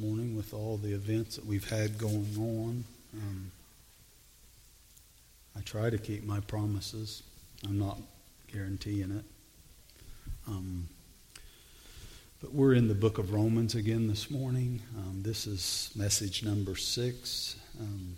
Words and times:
morning 0.00 0.34
with 0.34 0.54
all 0.54 0.78
the 0.78 0.94
events 0.94 1.36
that 1.36 1.44
we've 1.44 1.68
had 1.68 1.98
going 1.98 2.34
on. 2.38 2.84
Um, 3.14 3.52
I 5.54 5.60
try 5.60 5.90
to 5.90 5.98
keep 5.98 6.24
my 6.24 6.40
promises. 6.40 7.22
I'm 7.66 7.78
not 7.78 7.98
guaranteeing 8.50 9.10
it. 9.10 9.24
Um, 10.48 10.88
but 12.40 12.54
we're 12.54 12.72
in 12.72 12.88
the 12.88 12.94
book 12.94 13.18
of 13.18 13.34
Romans 13.34 13.74
again 13.74 14.08
this 14.08 14.30
morning. 14.30 14.80
Um, 14.96 15.22
this 15.22 15.46
is 15.46 15.90
message 15.94 16.42
number 16.42 16.76
six. 16.76 17.56
Um, 17.78 18.16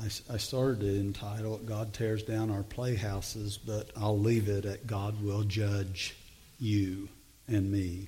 I, 0.00 0.04
I, 0.32 0.36
started 0.36 0.80
to 0.80 1.00
entitle 1.00 1.56
it 1.56 1.66
God 1.66 1.92
Tears 1.92 2.22
Down 2.22 2.48
Our 2.48 2.62
Playhouses, 2.62 3.58
but 3.58 3.90
I'll 3.96 4.18
leave 4.18 4.48
it 4.48 4.66
at 4.66 4.86
God 4.86 5.20
Will 5.20 5.42
Judge 5.42 6.14
You 6.60 7.08
and 7.48 7.72
Me. 7.72 8.06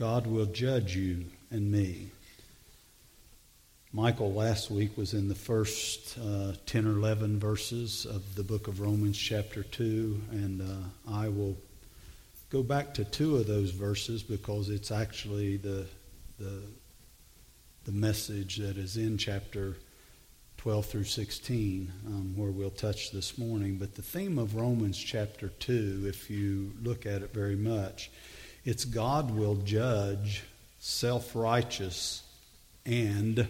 God 0.00 0.26
will 0.26 0.46
judge 0.46 0.96
you 0.96 1.26
and 1.50 1.70
me. 1.70 2.08
Michael 3.92 4.32
last 4.32 4.70
week 4.70 4.96
was 4.96 5.12
in 5.12 5.28
the 5.28 5.34
first 5.34 6.18
uh, 6.18 6.54
10 6.64 6.86
or 6.86 6.92
11 6.92 7.38
verses 7.38 8.06
of 8.06 8.34
the 8.34 8.42
book 8.42 8.66
of 8.66 8.80
Romans, 8.80 9.18
chapter 9.18 9.62
2, 9.62 10.22
and 10.30 10.62
uh, 10.62 11.12
I 11.12 11.28
will 11.28 11.54
go 12.48 12.62
back 12.62 12.94
to 12.94 13.04
two 13.04 13.36
of 13.36 13.46
those 13.46 13.72
verses 13.72 14.22
because 14.22 14.70
it's 14.70 14.90
actually 14.90 15.58
the, 15.58 15.84
the, 16.38 16.62
the 17.84 17.92
message 17.92 18.56
that 18.56 18.78
is 18.78 18.96
in 18.96 19.18
chapter 19.18 19.76
12 20.56 20.86
through 20.86 21.04
16, 21.04 21.92
um, 22.06 22.32
where 22.36 22.50
we'll 22.50 22.70
touch 22.70 23.10
this 23.10 23.36
morning. 23.36 23.76
But 23.76 23.96
the 23.96 24.02
theme 24.02 24.38
of 24.38 24.54
Romans 24.56 24.96
chapter 24.96 25.48
2, 25.48 26.06
if 26.06 26.30
you 26.30 26.72
look 26.82 27.04
at 27.04 27.20
it 27.20 27.34
very 27.34 27.56
much, 27.56 28.10
it's 28.64 28.84
God 28.84 29.30
will 29.30 29.56
judge 29.56 30.44
self 30.78 31.34
righteous 31.34 32.22
and 32.84 33.48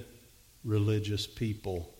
religious 0.64 1.26
people. 1.26 1.92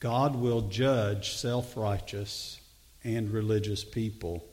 God 0.00 0.36
will 0.36 0.62
judge 0.62 1.32
self 1.32 1.76
righteous 1.76 2.60
and 3.02 3.30
religious 3.30 3.84
people. 3.84 4.44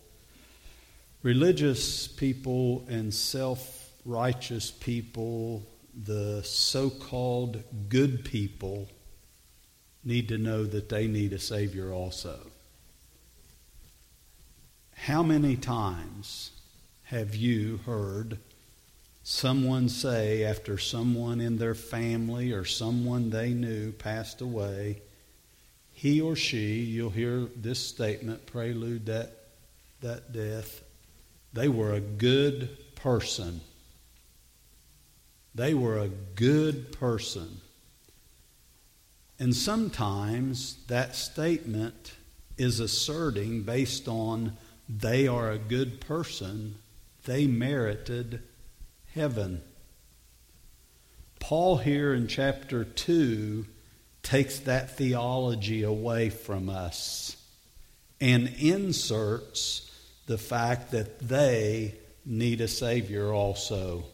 Religious 1.23 2.07
people 2.07 2.85
and 2.89 3.13
self 3.13 3.91
righteous 4.05 4.71
people, 4.71 5.63
the 6.05 6.41
so 6.43 6.89
called 6.89 7.61
good 7.89 8.25
people, 8.25 8.89
need 10.03 10.27
to 10.29 10.37
know 10.37 10.63
that 10.63 10.89
they 10.89 11.07
need 11.07 11.33
a 11.33 11.39
Savior 11.39 11.93
also. 11.93 12.39
How 14.95 15.21
many 15.21 15.55
times 15.55 16.51
have 17.11 17.35
you 17.35 17.77
heard 17.85 18.37
someone 19.21 19.89
say 19.89 20.45
after 20.45 20.77
someone 20.77 21.41
in 21.41 21.57
their 21.57 21.75
family 21.75 22.53
or 22.53 22.63
someone 22.63 23.29
they 23.29 23.49
knew 23.49 23.91
passed 23.91 24.39
away, 24.39 25.01
he 25.91 26.21
or 26.21 26.37
she, 26.37 26.75
you'll 26.75 27.09
hear 27.09 27.47
this 27.53 27.85
statement 27.85 28.45
prelude 28.45 29.07
that, 29.07 29.29
that 29.99 30.31
death, 30.31 30.83
they 31.51 31.67
were 31.67 31.91
a 31.91 31.99
good 31.99 32.69
person. 32.95 33.59
They 35.53 35.73
were 35.73 35.97
a 35.97 36.07
good 36.07 36.93
person. 36.93 37.59
And 39.37 39.53
sometimes 39.53 40.77
that 40.87 41.17
statement 41.17 42.13
is 42.57 42.79
asserting 42.79 43.63
based 43.63 44.07
on 44.07 44.55
they 44.87 45.27
are 45.27 45.51
a 45.51 45.57
good 45.57 45.99
person 45.99 46.75
they 47.25 47.47
merited 47.47 48.41
heaven. 49.13 49.61
Paul, 51.39 51.77
here 51.77 52.13
in 52.13 52.27
chapter 52.27 52.83
2, 52.83 53.65
takes 54.23 54.59
that 54.59 54.97
theology 54.97 55.83
away 55.83 56.29
from 56.29 56.69
us 56.69 57.35
and 58.19 58.53
inserts 58.59 59.91
the 60.27 60.37
fact 60.37 60.91
that 60.91 61.19
they 61.19 61.95
need 62.25 62.61
a 62.61 62.67
Savior 62.67 63.33
also. 63.33 64.05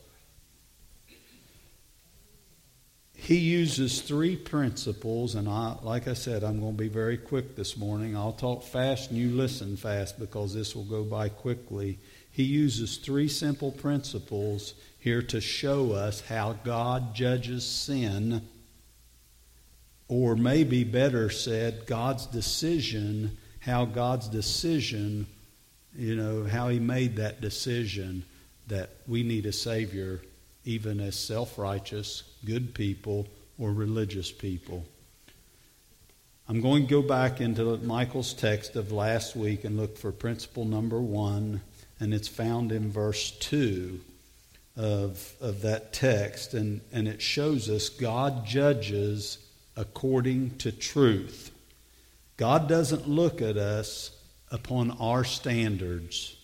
He 3.14 3.38
uses 3.38 4.02
three 4.02 4.38
principles, 4.38 5.36
and 5.36 5.50
I, 5.50 5.76
like 5.82 6.08
I 6.08 6.14
said, 6.14 6.44
I'm 6.44 6.62
going 6.62 6.78
to 6.78 6.82
be 6.82 6.88
very 6.88 7.18
quick 7.18 7.56
this 7.58 7.76
morning. 7.76 8.16
I'll 8.16 8.32
talk 8.32 8.64
fast 8.64 9.10
and 9.10 9.20
you 9.20 9.32
listen 9.32 9.76
fast 9.76 10.18
because 10.18 10.54
this 10.54 10.76
will 10.76 10.86
go 10.86 11.04
by 11.04 11.28
quickly 11.28 12.00
he 12.38 12.44
uses 12.44 12.98
three 12.98 13.30
simple 13.30 13.72
principles 13.72 14.76
here 15.00 15.24
to 15.24 15.42
show 15.42 15.94
us 15.94 16.22
how 16.22 16.54
God 16.64 17.16
judges 17.16 17.66
sin, 17.66 18.48
or 20.08 20.36
maybe 20.36 20.84
better 20.84 21.32
said, 21.32 21.88
God's 21.88 22.28
decision, 22.28 23.40
how 23.62 23.86
God's 23.86 24.28
decision, 24.28 25.26
you 25.96 26.16
know, 26.16 26.44
how 26.44 26.70
He 26.70 26.78
made 26.80 27.16
that 27.16 27.42
decision 27.42 28.24
that 28.68 28.92
we 29.08 29.24
need 29.24 29.48
a 29.48 29.52
Savior, 29.52 30.22
even 30.64 31.00
as 31.00 31.16
self 31.16 31.58
righteous, 31.58 32.22
good 32.46 32.76
people, 32.76 33.26
or 33.58 33.74
religious 33.74 34.32
people. 34.32 34.86
I'm 36.48 36.62
going 36.62 36.84
to 36.84 37.02
go 37.02 37.02
back 37.02 37.42
into 37.42 37.78
Michael's 37.78 38.36
text 38.36 38.76
of 38.76 38.92
last 38.92 39.36
week 39.36 39.64
and 39.64 39.76
look 39.76 39.98
for 39.98 40.12
principle 40.12 40.66
number 40.66 41.02
one 41.02 41.62
and 42.00 42.14
it's 42.14 42.28
found 42.28 42.72
in 42.72 42.92
verse 42.92 43.32
2 43.32 44.00
of, 44.76 45.34
of 45.42 45.62
that 45.62 45.92
text. 45.94 46.54
And, 46.54 46.82
and 46.92 47.08
it 47.08 47.22
shows 47.22 47.70
us 47.70 47.90
God 47.90 48.46
judges 48.46 49.40
according 49.76 50.58
to 50.58 50.72
truth. 50.72 51.52
God 52.38 52.70
doesn't 52.70 53.08
look 53.08 53.42
at 53.42 53.58
us 53.58 54.12
upon 54.52 54.92
our 55.00 55.24
standards. 55.24 56.36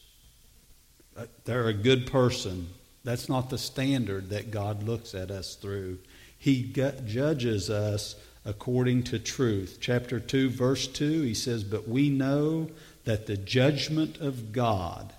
Uh, 1.15 1.25
they're 1.45 1.67
a 1.67 1.73
good 1.73 2.07
person. 2.07 2.69
That's 3.03 3.29
not 3.29 3.49
the 3.49 3.57
standard 3.57 4.29
that 4.29 4.49
God 4.49 4.83
looks 4.83 5.13
at 5.13 5.29
us 5.29 5.55
through. 5.55 5.99
He 6.37 6.63
judges 6.63 7.69
us 7.69 8.15
according 8.45 9.03
to 9.03 9.19
truth. 9.19 9.77
Chapter 9.79 10.19
2, 10.19 10.49
verse 10.49 10.87
2, 10.87 11.21
he 11.21 11.33
says, 11.33 11.63
But 11.63 11.87
we 11.87 12.09
know 12.09 12.69
that 13.05 13.27
the 13.27 13.37
judgment 13.37 14.17
of 14.17 14.51
God 14.51 15.13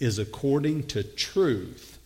is 0.00 0.18
according 0.18 0.86
to 0.88 1.04
truth 1.04 1.98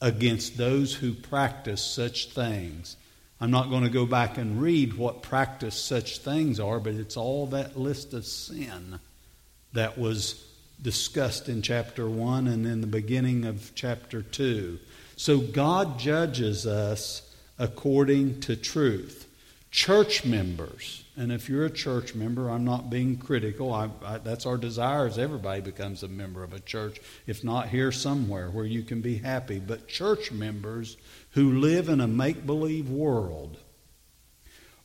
against 0.00 0.56
those 0.56 0.94
who 0.94 1.14
practice 1.14 1.82
such 1.82 2.30
things. 2.30 2.96
I'm 3.40 3.52
not 3.52 3.70
going 3.70 3.84
to 3.84 3.90
go 3.90 4.04
back 4.04 4.36
and 4.36 4.60
read 4.60 4.94
what 4.94 5.22
practice 5.22 5.80
such 5.80 6.18
things 6.18 6.58
are, 6.58 6.80
but 6.80 6.94
it's 6.94 7.16
all 7.16 7.46
that 7.46 7.78
list 7.78 8.12
of 8.12 8.26
sin 8.26 8.98
that 9.72 9.96
was 9.96 10.44
discussed 10.82 11.48
in 11.48 11.62
chapter 11.62 12.08
1 12.08 12.48
and 12.48 12.66
in 12.66 12.80
the 12.80 12.86
beginning 12.86 13.44
of 13.44 13.72
chapter 13.74 14.22
2. 14.22 14.78
So 15.16 15.38
God 15.38 15.98
judges 15.98 16.66
us 16.66 17.22
according 17.58 18.40
to 18.42 18.56
truth. 18.56 19.27
Church 19.70 20.24
members 20.24 21.04
and 21.18 21.32
if 21.32 21.48
you're 21.48 21.64
a 21.64 21.70
church 21.70 22.14
member, 22.14 22.48
I'm 22.48 22.64
not 22.64 22.90
being 22.90 23.16
critical. 23.16 23.74
I, 23.74 23.90
I, 24.04 24.18
that's 24.18 24.46
our 24.46 24.56
desire 24.56 25.08
as 25.08 25.18
everybody 25.18 25.60
becomes 25.60 26.04
a 26.04 26.08
member 26.08 26.44
of 26.44 26.52
a 26.52 26.60
church, 26.60 27.00
if 27.26 27.42
not 27.42 27.68
here 27.68 27.90
somewhere 27.90 28.50
where 28.50 28.64
you 28.64 28.84
can 28.84 29.00
be 29.00 29.16
happy. 29.16 29.58
But 29.58 29.88
church 29.88 30.30
members 30.30 30.96
who 31.32 31.58
live 31.58 31.88
in 31.88 32.00
a 32.00 32.06
make 32.06 32.46
believe 32.46 32.88
world 32.88 33.56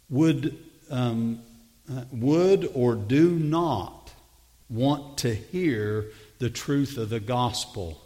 would, 0.10 0.58
um, 0.90 1.40
uh, 1.88 2.06
would 2.12 2.72
or 2.74 2.96
do 2.96 3.30
not 3.30 4.12
want 4.72 5.20
to 5.20 5.36
hear 5.36 6.08
the 6.40 6.50
truth 6.50 6.98
of 6.98 7.12
the 7.12 7.20
gospel 7.20 8.02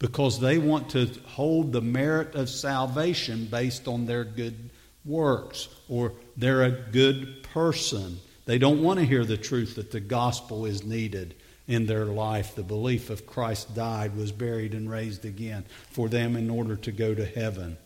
because 0.00 0.40
they 0.40 0.58
want 0.58 0.90
to 0.90 1.06
hold 1.28 1.70
the 1.70 1.80
merit 1.80 2.34
of 2.34 2.50
salvation 2.50 3.44
based 3.44 3.86
on 3.86 4.06
their 4.06 4.24
good 4.24 4.70
works 5.04 5.68
or 5.88 6.12
they're 6.36 6.62
a 6.62 6.70
good 6.70 7.42
person. 7.42 8.18
They 8.44 8.58
don't 8.58 8.82
want 8.82 8.98
to 8.98 9.06
hear 9.06 9.24
the 9.24 9.36
truth 9.36 9.76
that 9.76 9.90
the 9.90 10.00
gospel 10.00 10.66
is 10.66 10.84
needed 10.84 11.34
in 11.68 11.86
their 11.86 12.04
life. 12.04 12.54
The 12.54 12.62
belief 12.62 13.10
of 13.10 13.26
Christ 13.26 13.74
died, 13.74 14.16
was 14.16 14.32
buried, 14.32 14.74
and 14.74 14.90
raised 14.90 15.24
again 15.24 15.64
for 15.90 16.08
them 16.08 16.36
in 16.36 16.50
order 16.50 16.76
to 16.76 16.92
go 16.92 17.14
to 17.14 17.24
heaven. 17.24 17.76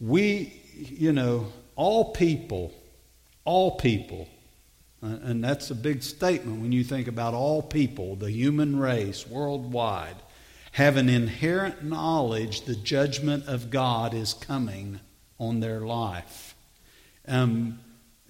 We, 0.00 0.60
you 0.74 1.12
know, 1.12 1.52
all 1.76 2.12
people, 2.12 2.72
all 3.44 3.72
people, 3.72 4.28
and 5.00 5.42
that's 5.42 5.70
a 5.70 5.74
big 5.74 6.02
statement 6.02 6.60
when 6.60 6.70
you 6.70 6.84
think 6.84 7.08
about 7.08 7.34
all 7.34 7.60
people, 7.60 8.14
the 8.14 8.30
human 8.30 8.78
race 8.78 9.26
worldwide, 9.26 10.16
have 10.72 10.96
an 10.96 11.08
inherent 11.08 11.82
knowledge 11.82 12.62
the 12.62 12.76
judgment 12.76 13.46
of 13.46 13.70
God 13.70 14.14
is 14.14 14.32
coming 14.32 15.00
on 15.42 15.58
their 15.60 15.80
life. 15.80 16.54
Um, 17.26 17.80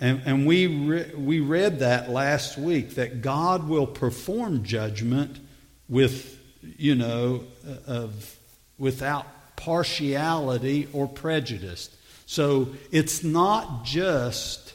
and, 0.01 0.23
and 0.25 0.47
we, 0.47 0.67
re- 0.67 1.15
we 1.15 1.41
read 1.41 1.81
that 1.81 2.11
last 2.11 2.57
week 2.57 2.95
that 2.95 3.21
God 3.21 3.69
will 3.69 3.87
perform 3.87 4.65
judgment 4.65 5.39
with, 5.89 6.41
you 6.63 6.95
know, 6.95 7.45
of, 7.87 8.37
without 8.79 9.27
partiality 9.57 10.89
or 10.93 11.07
prejudice. 11.07 11.95
So 12.27 12.69
it's 12.91 13.23
not 13.23 13.85
just 13.85 14.75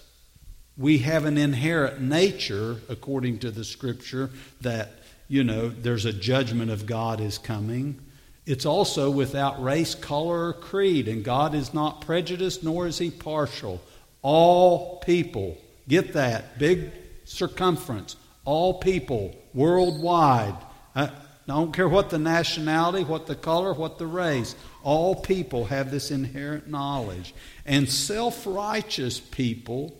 we 0.78 1.00
have 1.00 1.26
an 1.26 1.40
inherent 1.40 2.00
nature, 2.02 2.78
according 2.88 3.40
to 3.40 3.50
the 3.50 3.64
scripture, 3.64 4.30
that, 4.62 4.92
you 5.28 5.44
know, 5.44 5.70
there's 5.70 6.06
a 6.06 6.14
judgment 6.14 6.70
of 6.70 6.86
God 6.86 7.20
is 7.20 7.40
coming. 7.40 8.00
It's 8.48 8.66
also 8.66 9.12
without 9.12 9.62
race, 9.62 9.94
color, 9.94 10.48
or 10.48 10.54
creed, 10.54 11.10
and 11.10 11.22
God 11.22 11.54
is 11.54 11.74
not 11.74 12.00
prejudiced 12.00 12.64
nor 12.64 12.88
is 12.88 12.98
he 12.98 13.12
partial. 13.12 13.82
All 14.22 15.00
people, 15.00 15.58
get 15.90 16.14
that, 16.14 16.58
big 16.58 16.92
circumference, 17.26 18.16
all 18.46 18.76
people 18.76 19.36
worldwide. 19.54 20.56
Uh, 20.96 21.10
I 21.10 21.52
don't 21.52 21.74
care 21.74 21.90
what 21.90 22.10
the 22.10 22.20
nationality, 22.20 23.04
what 23.04 23.28
the 23.28 23.36
color, 23.36 23.74
what 23.74 23.98
the 23.98 24.08
race. 24.08 24.56
All 24.82 25.14
people 25.14 25.66
have 25.66 25.92
this 25.92 26.10
inherent 26.10 26.70
knowledge. 26.70 27.36
And 27.66 27.90
self 27.90 28.48
righteous 28.48 29.20
people 29.20 29.94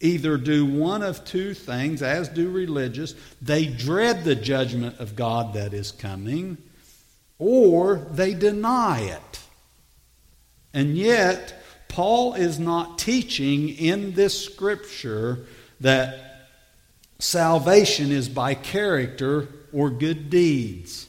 either 0.00 0.38
do 0.38 0.64
one 0.64 1.02
of 1.02 1.26
two 1.26 1.52
things, 1.52 2.00
as 2.00 2.30
do 2.30 2.50
religious. 2.50 3.14
They 3.42 3.66
dread 3.66 4.24
the 4.24 4.34
judgment 4.34 4.98
of 5.00 5.16
God 5.16 5.52
that 5.52 5.74
is 5.74 5.92
coming 5.92 6.56
or 7.40 7.96
they 8.12 8.34
deny 8.34 9.00
it. 9.00 9.40
And 10.72 10.96
yet, 10.96 11.60
Paul 11.88 12.34
is 12.34 12.60
not 12.60 12.98
teaching 12.98 13.70
in 13.70 14.12
this 14.12 14.44
scripture 14.44 15.46
that 15.80 16.48
salvation 17.18 18.12
is 18.12 18.28
by 18.28 18.54
character 18.54 19.48
or 19.72 19.90
good 19.90 20.30
deeds. 20.30 21.08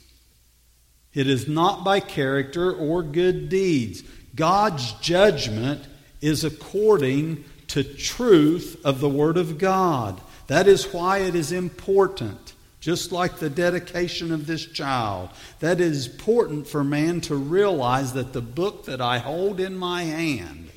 It 1.14 1.28
is 1.28 1.48
not 1.48 1.84
by 1.84 2.00
character 2.00 2.72
or 2.72 3.04
good 3.04 3.50
deeds. 3.50 4.02
God's 4.34 4.94
judgment 4.94 5.86
is 6.22 6.44
according 6.44 7.44
to 7.68 7.84
truth 7.84 8.80
of 8.84 9.02
the 9.02 9.10
Word 9.10 9.38
of 9.38 9.58
God. 9.58 10.20
That 10.48 10.68
is 10.68 10.94
why 10.94 11.20
it 11.20 11.36
is 11.36 11.52
important 11.52 12.51
just 12.82 13.12
like 13.12 13.38
the 13.38 13.50
dedication 13.50 14.34
of 14.34 14.48
this 14.48 14.66
child. 14.66 15.30
That 15.60 15.80
is 15.80 16.08
important 16.08 16.68
for 16.68 16.84
man 16.84 17.22
to 17.22 17.36
realize 17.36 18.14
that 18.14 18.34
the 18.34 18.42
book 18.42 18.86
that 18.86 19.00
I 19.00 19.20
hold 19.20 19.60
in 19.60 19.78
my 19.78 20.04
hand 20.04 20.70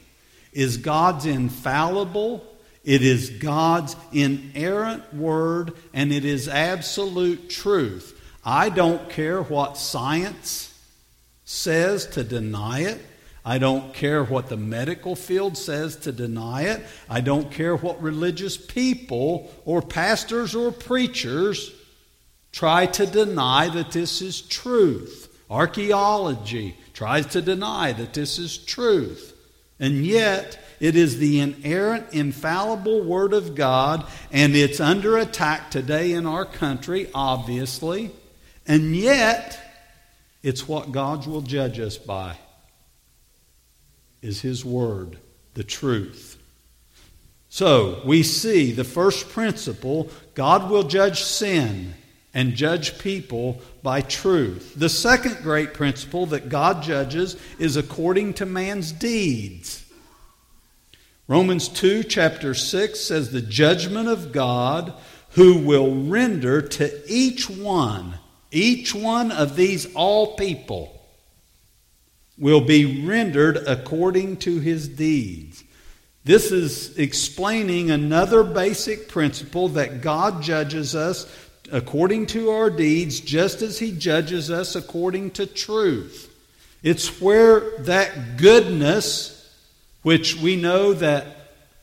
is 0.52 0.76
God's 0.76 1.26
infallible, 1.26 2.44
it 2.84 3.02
is 3.02 3.30
God's 3.30 3.96
inerrant 4.12 5.14
word, 5.14 5.72
and 5.94 6.12
it 6.12 6.26
is 6.26 6.46
absolute 6.46 7.48
truth. 7.48 8.20
I 8.44 8.68
don't 8.68 9.08
care 9.08 9.42
what 9.42 9.78
science 9.78 10.78
says 11.46 12.06
to 12.08 12.22
deny 12.22 12.80
it. 12.80 13.00
I 13.46 13.56
don't 13.56 13.94
care 13.94 14.24
what 14.24 14.48
the 14.48 14.56
medical 14.58 15.16
field 15.16 15.56
says 15.56 15.96
to 15.96 16.12
deny 16.12 16.62
it. 16.64 16.82
I 17.08 17.22
don't 17.22 17.50
care 17.50 17.76
what 17.76 18.02
religious 18.02 18.58
people 18.58 19.50
or 19.64 19.80
pastors 19.80 20.54
or 20.54 20.70
preachers 20.70 21.72
try 22.54 22.86
to 22.86 23.04
deny 23.04 23.68
that 23.68 23.90
this 23.90 24.22
is 24.22 24.40
truth. 24.40 25.28
Archaeology 25.50 26.76
tries 26.92 27.26
to 27.26 27.42
deny 27.42 27.92
that 27.92 28.14
this 28.14 28.38
is 28.38 28.56
truth. 28.56 29.36
And 29.80 30.06
yet, 30.06 30.60
it 30.78 30.94
is 30.94 31.18
the 31.18 31.40
inerrant, 31.40 32.12
infallible 32.12 33.02
Word 33.02 33.32
of 33.32 33.56
God, 33.56 34.06
and 34.30 34.54
it's 34.54 34.78
under 34.78 35.18
attack 35.18 35.72
today 35.72 36.12
in 36.12 36.26
our 36.26 36.44
country, 36.44 37.10
obviously. 37.12 38.12
And 38.68 38.94
yet, 38.94 39.58
it's 40.44 40.68
what 40.68 40.92
God 40.92 41.26
will 41.26 41.42
judge 41.42 41.80
us 41.80 41.98
by 41.98 42.36
is 44.22 44.42
His 44.42 44.64
Word, 44.64 45.18
the 45.54 45.64
truth. 45.64 46.40
So, 47.48 48.00
we 48.04 48.22
see 48.22 48.70
the 48.70 48.84
first 48.84 49.28
principle 49.30 50.08
God 50.34 50.70
will 50.70 50.84
judge 50.84 51.24
sin 51.24 51.94
and 52.34 52.54
judge 52.54 52.98
people 52.98 53.62
by 53.82 54.00
truth. 54.00 54.74
The 54.76 54.88
second 54.88 55.38
great 55.42 55.72
principle 55.72 56.26
that 56.26 56.48
God 56.48 56.82
judges 56.82 57.36
is 57.58 57.76
according 57.76 58.34
to 58.34 58.46
man's 58.46 58.90
deeds. 58.90 59.84
Romans 61.28 61.68
2, 61.68 62.02
chapter 62.02 62.52
6 62.52 63.00
says, 63.00 63.30
The 63.30 63.40
judgment 63.40 64.08
of 64.08 64.32
God 64.32 64.92
who 65.30 65.58
will 65.58 66.04
render 66.04 66.60
to 66.60 67.02
each 67.10 67.48
one, 67.48 68.18
each 68.50 68.94
one 68.94 69.32
of 69.32 69.56
these 69.56 69.92
all 69.94 70.36
people, 70.36 70.90
will 72.36 72.60
be 72.60 73.06
rendered 73.06 73.56
according 73.56 74.36
to 74.38 74.60
his 74.60 74.88
deeds. 74.88 75.64
This 76.24 76.52
is 76.52 76.98
explaining 76.98 77.90
another 77.90 78.42
basic 78.42 79.08
principle 79.08 79.68
that 79.70 80.00
God 80.00 80.42
judges 80.42 80.94
us 80.94 81.24
according 81.74 82.24
to 82.24 82.50
our 82.50 82.70
deeds, 82.70 83.18
just 83.18 83.60
as 83.60 83.80
He 83.80 83.90
judges 83.90 84.48
us 84.48 84.76
according 84.76 85.32
to 85.32 85.44
truth. 85.44 86.32
It's 86.84 87.20
where 87.20 87.76
that 87.80 88.36
goodness, 88.36 89.52
which 90.02 90.36
we 90.36 90.54
know 90.54 90.92
that 90.92 91.26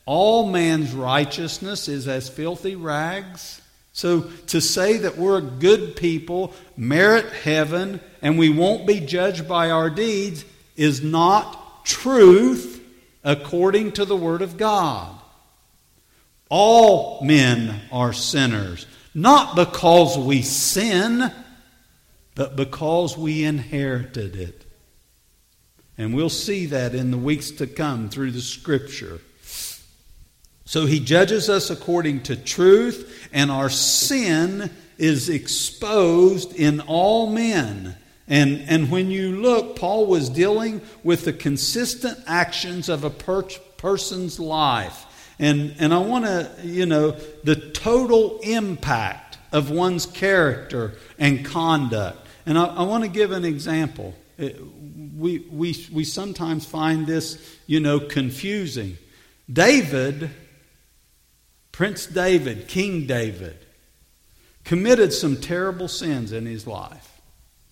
all 0.05 0.49
man's 0.49 0.93
righteousness 0.93 1.89
is 1.89 2.07
as 2.07 2.29
filthy 2.29 2.77
rags. 2.77 3.61
So 3.91 4.21
to 4.47 4.61
say 4.61 4.95
that 4.95 5.17
we're 5.17 5.41
good 5.41 5.97
people, 5.97 6.53
merit 6.77 7.29
heaven, 7.33 7.99
and 8.21 8.39
we 8.39 8.49
won't 8.49 8.87
be 8.87 9.01
judged 9.01 9.45
by 9.45 9.71
our 9.71 9.89
deeds 9.89 10.45
is 10.77 11.03
not 11.03 11.85
truth 11.85 12.81
according 13.25 13.91
to 13.93 14.05
the 14.05 14.15
Word 14.15 14.41
of 14.41 14.55
God. 14.55 15.13
All 16.47 17.21
men 17.25 17.81
are 17.91 18.13
sinners. 18.13 18.85
Not 19.13 19.55
because 19.55 20.17
we 20.17 20.41
sin, 20.41 21.31
but 22.35 22.55
because 22.55 23.17
we 23.17 23.43
inherited 23.43 24.35
it. 24.35 24.65
And 25.97 26.15
we'll 26.15 26.29
see 26.29 26.67
that 26.67 26.95
in 26.95 27.11
the 27.11 27.17
weeks 27.17 27.51
to 27.51 27.67
come 27.67 28.09
through 28.09 28.31
the 28.31 28.41
scripture. 28.41 29.19
So 30.65 30.85
he 30.85 31.01
judges 31.01 31.49
us 31.49 31.69
according 31.69 32.23
to 32.23 32.35
truth, 32.35 33.27
and 33.33 33.51
our 33.51 33.69
sin 33.69 34.71
is 34.97 35.27
exposed 35.27 36.53
in 36.55 36.79
all 36.79 37.29
men. 37.29 37.97
And, 38.27 38.63
and 38.69 38.89
when 38.89 39.11
you 39.11 39.41
look, 39.41 39.75
Paul 39.75 40.05
was 40.05 40.29
dealing 40.29 40.79
with 41.03 41.25
the 41.25 41.33
consistent 41.33 42.17
actions 42.25 42.87
of 42.87 43.03
a 43.03 43.09
per- 43.09 43.43
person's 43.75 44.39
life. 44.39 45.05
And, 45.41 45.75
and 45.79 45.91
I 45.91 45.97
want 45.97 46.25
to, 46.25 46.51
you 46.63 46.85
know, 46.85 47.11
the 47.43 47.55
total 47.55 48.39
impact 48.43 49.39
of 49.51 49.71
one's 49.71 50.05
character 50.05 50.93
and 51.17 51.43
conduct. 51.43 52.27
And 52.45 52.59
I, 52.59 52.65
I 52.65 52.83
want 52.83 53.03
to 53.05 53.09
give 53.09 53.31
an 53.31 53.43
example. 53.43 54.13
It, 54.37 54.61
we, 55.17 55.39
we, 55.39 55.75
we 55.91 56.03
sometimes 56.03 56.63
find 56.65 57.07
this, 57.07 57.57
you 57.65 57.79
know, 57.79 57.99
confusing. 57.99 58.99
David, 59.51 60.29
Prince 61.71 62.05
David, 62.05 62.67
King 62.67 63.07
David, 63.07 63.57
committed 64.63 65.11
some 65.11 65.37
terrible 65.37 65.87
sins 65.87 66.31
in 66.31 66.45
his 66.45 66.67
life. 66.67 67.19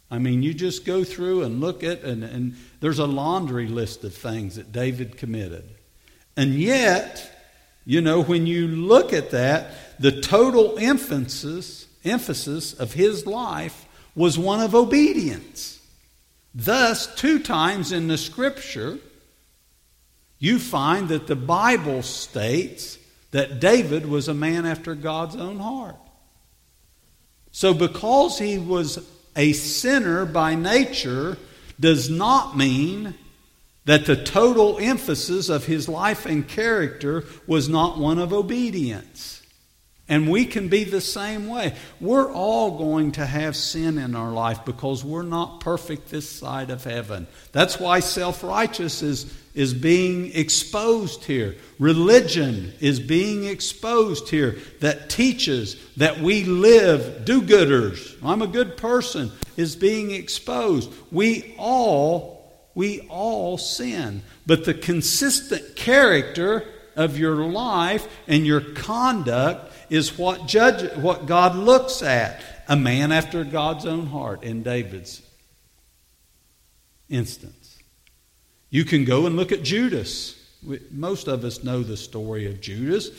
I 0.10 0.18
mean, 0.18 0.42
you 0.42 0.56
just 0.56 0.86
go 0.86 1.04
through 1.04 1.44
and 1.44 1.62
look 1.62 1.84
at, 1.84 2.02
and, 2.02 2.24
and 2.24 2.58
there's 2.80 2.98
a 2.98 3.06
laundry 3.06 3.68
list 3.68 4.04
of 4.04 4.16
things 4.16 4.56
that 4.56 4.72
David 4.72 5.18
committed. 5.18 5.70
And 6.36 6.56
yet, 6.56 7.36
you 7.86 8.02
know, 8.02 8.22
when 8.22 8.46
you 8.46 8.68
look 8.68 9.14
at 9.14 9.32
that, 9.32 10.00
the 10.00 10.22
total 10.22 10.78
emphasis, 10.80 11.88
emphasis 12.04 12.74
of 12.74 12.94
his 12.94 13.26
life 13.26 13.86
was 14.16 14.38
one 14.38 14.62
of 14.62 14.76
obedience. 14.76 15.80
Thus, 16.54 17.14
two 17.16 17.40
times 17.40 17.92
in 17.92 18.08
the 18.08 18.18
scripture, 18.18 19.00
you 20.40 20.58
find 20.60 21.10
that 21.10 21.28
the 21.28 21.36
Bible 21.36 22.02
states 22.02 22.98
that 23.32 23.60
David 23.60 24.06
was 24.06 24.28
a 24.28 24.34
man 24.34 24.66
after 24.66 24.96
God's 24.96 25.36
own 25.36 25.60
heart. 25.60 25.96
So, 27.52 27.74
because 27.74 28.40
he 28.40 28.58
was 28.58 29.06
a 29.36 29.54
sinner 29.54 30.26
by 30.26 30.56
nature, 30.56 31.38
does 31.80 32.10
not 32.10 32.58
mean 32.58 33.16
that 33.90 34.06
the 34.06 34.16
total 34.16 34.78
emphasis 34.78 35.50
of 35.50 35.66
his 35.66 35.90
life 35.90 36.28
and 36.28 36.48
character 36.48 37.24
was 37.48 37.68
not 37.68 37.98
one 37.98 38.20
of 38.20 38.32
obedience. 38.32 39.42
And 40.08 40.30
we 40.30 40.46
can 40.46 40.68
be 40.70 40.84
the 40.84 41.02
same 41.02 41.48
way. 41.48 41.74
We're 42.00 42.32
all 42.32 42.78
going 42.78 43.14
to 43.14 43.26
have 43.26 43.56
sin 43.56 43.98
in 43.98 44.16
our 44.16 44.32
life 44.32 44.64
because 44.64 45.04
we're 45.04 45.24
not 45.24 45.62
perfect 45.62 46.10
this 46.10 46.30
side 46.30 46.70
of 46.70 46.84
heaven. 46.84 47.26
That's 47.52 47.80
why 47.80 48.02
self 48.02 48.44
righteousness 48.44 49.24
is, 49.24 49.38
is 49.56 49.74
being 49.74 50.36
exposed 50.36 51.24
here. 51.24 51.56
Religion 51.80 52.74
is 52.80 53.00
being 53.00 53.46
exposed 53.46 54.30
here 54.30 54.60
that 54.82 55.10
teaches 55.10 55.84
that 55.98 56.20
we 56.20 56.44
live 56.44 57.26
do 57.26 57.42
gooders. 57.42 58.16
I'm 58.24 58.44
a 58.44 58.48
good 58.48 58.78
person, 58.78 59.32
is 59.58 59.76
being 59.76 60.12
exposed. 60.12 60.94
We 61.12 61.56
all 61.58 62.39
We 62.80 63.02
all 63.10 63.58
sin. 63.58 64.24
But 64.46 64.64
the 64.64 64.74
consistent 64.74 65.76
character 65.76 66.66
of 66.96 67.20
your 67.20 67.36
life 67.36 68.08
and 68.26 68.48
your 68.48 68.62
conduct 68.62 69.74
is 69.90 70.18
what 70.18 70.48
judge 70.48 70.90
what 70.96 71.26
God 71.26 71.58
looks 71.58 72.02
at. 72.02 72.42
A 72.70 72.78
man 72.78 73.12
after 73.12 73.44
God's 73.44 73.86
own 73.86 74.06
heart 74.06 74.44
in 74.44 74.64
David's 74.64 75.22
instance. 77.10 77.80
You 78.70 78.86
can 78.86 79.04
go 79.04 79.26
and 79.26 79.36
look 79.36 79.52
at 79.52 79.62
Judas. 79.62 80.42
Most 80.90 81.28
of 81.28 81.44
us 81.44 81.62
know 81.62 81.84
the 81.84 81.98
story 81.98 82.46
of 82.46 82.62
Judas. 82.62 83.10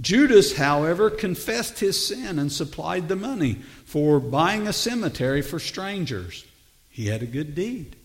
Judas, 0.00 0.56
however, 0.56 1.10
confessed 1.10 1.80
his 1.80 2.06
sin 2.06 2.38
and 2.38 2.52
supplied 2.52 3.08
the 3.08 3.16
money 3.16 3.54
for 3.84 4.20
buying 4.20 4.68
a 4.68 4.72
cemetery 4.72 5.42
for 5.42 5.58
strangers. 5.58 6.44
He 6.88 7.08
had 7.08 7.24
a 7.24 7.26
good 7.26 7.56
deed. 7.56 7.95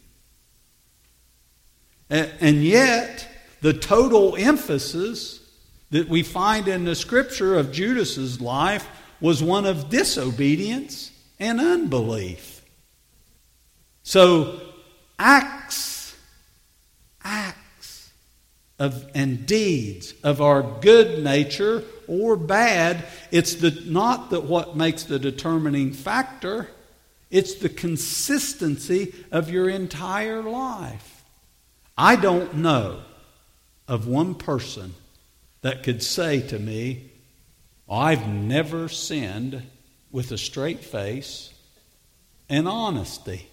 And 2.12 2.62
yet, 2.62 3.26
the 3.62 3.72
total 3.72 4.36
emphasis 4.36 5.40
that 5.92 6.10
we 6.10 6.24
find 6.24 6.68
in 6.68 6.84
the 6.84 6.96
scripture 6.96 7.58
of 7.58 7.72
Judas's 7.72 8.42
life 8.42 8.86
was 9.22 9.42
one 9.42 9.66
of 9.66 9.90
disobedience 9.90 11.12
and 11.40 11.62
unbelief. 11.62 12.66
So, 14.04 14.60
acts, 15.18 16.18
acts 17.24 18.12
of, 18.78 19.10
and 19.16 19.46
deeds 19.46 20.14
of 20.22 20.42
our 20.42 20.64
good 20.64 21.24
nature 21.24 21.84
or 22.08 22.36
bad, 22.36 23.06
it's 23.32 23.56
the, 23.56 23.72
not 23.86 24.32
that 24.32 24.44
what 24.44 24.76
makes 24.76 25.04
the 25.04 25.20
determining 25.20 25.94
factor, 25.94 26.68
it's 27.30 27.56
the 27.56 27.70
consistency 27.70 29.14
of 29.32 29.50
your 29.50 29.70
entire 29.70 30.42
life. 30.42 31.11
I 31.98 32.16
don't 32.16 32.56
know 32.56 33.02
of 33.88 34.08
one 34.08 34.36
person 34.36 34.94
that 35.62 35.84
could 35.84 36.02
say 36.02 36.42
to 36.48 36.58
me, 36.58 37.12
I've 37.90 38.28
never 38.28 38.88
sinned 38.88 39.64
with 40.12 40.32
a 40.32 40.38
straight 40.38 40.84
face 40.84 41.54
and 42.50 42.68
honesty. 42.68 43.48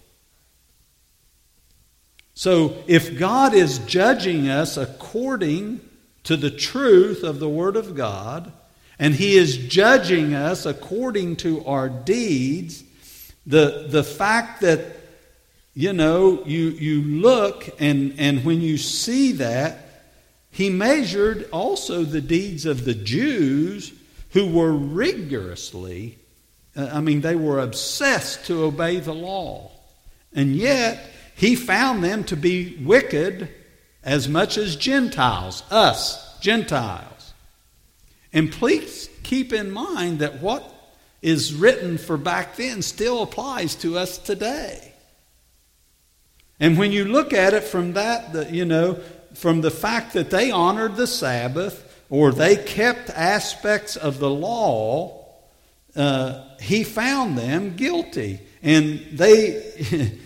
So, 2.35 2.77
if 2.87 3.19
God 3.19 3.53
is 3.53 3.81
judging 3.81 4.49
us 4.49 4.77
according 4.77 5.81
to 6.23 6.37
the 6.37 6.53
truth 6.53 7.25
of 7.25 7.41
the 7.41 7.49
Word 7.49 7.75
of 7.75 7.97
God, 7.97 8.53
and 8.99 9.15
He 9.15 9.37
is 9.37 9.57
judging 9.57 10.35
us 10.35 10.65
according 10.65 11.37
to 11.37 11.65
our 11.65 11.89
deeds, 11.89 12.85
the, 13.45 13.87
the 13.89 14.05
fact 14.05 14.61
that, 14.61 14.98
you 15.79 15.93
know, 15.93 16.43
you, 16.45 16.71
you 16.71 17.03
look 17.03 17.69
and, 17.79 18.17
and 18.19 18.45
when 18.45 18.61
you 18.61 18.77
see 18.77 19.31
that, 19.31 19.79
he 20.51 20.71
measured 20.71 21.49
also 21.53 22.03
the 22.03 22.21
deeds 22.21 22.67
of 22.67 22.85
the 22.85 22.97
Jews 22.97 23.93
who 24.31 24.51
were 24.51 24.73
rigorously, 24.73 26.19
uh, 26.77 26.91
I 26.93 27.01
mean, 27.01 27.21
they 27.21 27.37
were 27.37 27.61
obsessed 27.61 28.47
to 28.47 28.65
obey 28.65 28.99
the 28.99 29.15
law. 29.15 29.71
And 30.33 30.57
yet, 30.57 30.99
he 31.37 31.55
found 31.55 32.03
them 32.03 32.25
to 32.25 32.37
be 32.37 32.77
wicked 32.85 33.49
as 34.03 34.29
much 34.29 34.59
as 34.59 34.75
Gentiles, 34.75 35.63
us, 35.71 36.41
Gentiles. 36.41 37.35
And 38.33 38.51
please 38.51 39.09
keep 39.23 39.53
in 39.53 39.71
mind 39.71 40.19
that 40.19 40.43
what 40.43 40.75
is 41.23 41.55
written 41.55 41.99
for 41.99 42.17
back 42.17 42.57
then 42.57 42.83
still 42.83 43.23
applies 43.23 43.77
to 43.77 43.97
us 43.97 44.19
today. 44.19 44.88
And 46.61 46.77
when 46.77 46.93
you 46.93 47.05
look 47.05 47.33
at 47.33 47.55
it 47.55 47.65
from 47.65 47.93
that, 47.93 48.33
the, 48.33 48.53
you 48.53 48.65
know, 48.65 48.99
from 49.35 49.61
the 49.61 49.71
fact 49.71 50.15
that 50.15 50.31
they 50.31 50.51
honored 50.51 50.97
the 50.97 51.07
Sabbath 51.07 51.85
or 52.11 52.33
they 52.33 52.57
kept 52.57 53.11
aspects 53.11 53.97
of 53.97 54.19
the 54.19 54.31
law, 54.31 55.27
uh, 55.95 56.45
he 56.61 56.83
found 56.85 57.39
them 57.39 57.77
guilty. 57.77 58.41
And 58.63 59.01
they, 59.13 60.19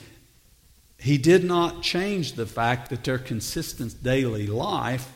he 0.99 1.19
did 1.19 1.45
not 1.45 1.83
change 1.83 2.33
the 2.33 2.47
fact 2.47 2.91
that 2.91 3.05
their 3.05 3.19
consistent 3.19 4.03
daily 4.03 4.47
life 4.47 5.13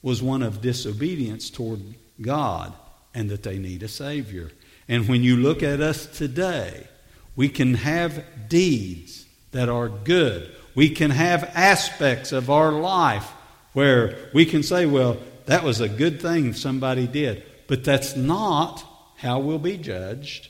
was 0.00 0.22
one 0.22 0.42
of 0.42 0.60
disobedience 0.60 1.50
toward 1.50 1.82
God 2.20 2.72
and 3.14 3.28
that 3.28 3.42
they 3.42 3.58
need 3.58 3.82
a 3.82 3.88
Savior. 3.88 4.50
And 4.88 5.08
when 5.08 5.22
you 5.22 5.36
look 5.36 5.62
at 5.62 5.80
us 5.80 6.06
today, 6.06 6.86
we 7.34 7.48
can 7.48 7.74
have 7.74 8.24
deeds 8.48 9.25
that 9.52 9.68
are 9.68 9.88
good. 9.88 10.54
We 10.74 10.90
can 10.90 11.10
have 11.10 11.50
aspects 11.54 12.32
of 12.32 12.50
our 12.50 12.72
life 12.72 13.30
where 13.72 14.30
we 14.34 14.44
can 14.44 14.62
say, 14.62 14.86
well, 14.86 15.18
that 15.46 15.62
was 15.62 15.80
a 15.80 15.88
good 15.88 16.20
thing 16.20 16.52
somebody 16.52 17.06
did. 17.06 17.42
But 17.66 17.84
that's 17.84 18.16
not 18.16 18.84
how 19.16 19.38
we'll 19.38 19.58
be 19.58 19.76
judged. 19.76 20.48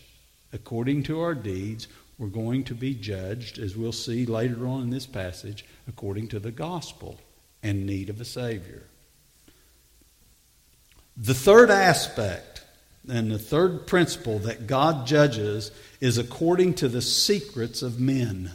According 0.53 1.05
to 1.05 1.21
our 1.21 1.35
deeds, 1.35 1.89
we're 2.19 2.29
going 2.29 2.65
to 2.65 2.75
be 2.75 2.95
judged, 2.95 3.59
as 3.59 3.77
we'll 3.77 3.93
see 3.93 4.27
later 4.27 4.67
on 4.67 4.83
in 4.83 4.91
this 4.91 5.07
passage, 5.07 5.65
according 5.87 6.29
to 6.29 6.39
the 6.39 6.51
gospel 6.51 7.21
and 7.63 7.87
need 7.87 8.09
of 8.09 8.21
a 8.21 8.25
Savior. 8.25 8.85
The 11.17 11.35
third 11.35 11.71
aspect 11.71 12.63
and 13.09 13.31
the 13.31 13.39
third 13.39 13.87
principle 13.87 14.39
that 14.41 14.67
God 14.67 15.07
judges 15.07 15.71
is 16.01 16.19
according 16.19 16.75
to 16.75 16.89
the 16.89 17.03
secrets 17.03 17.83
of 17.83 18.01
men. 18.01 18.53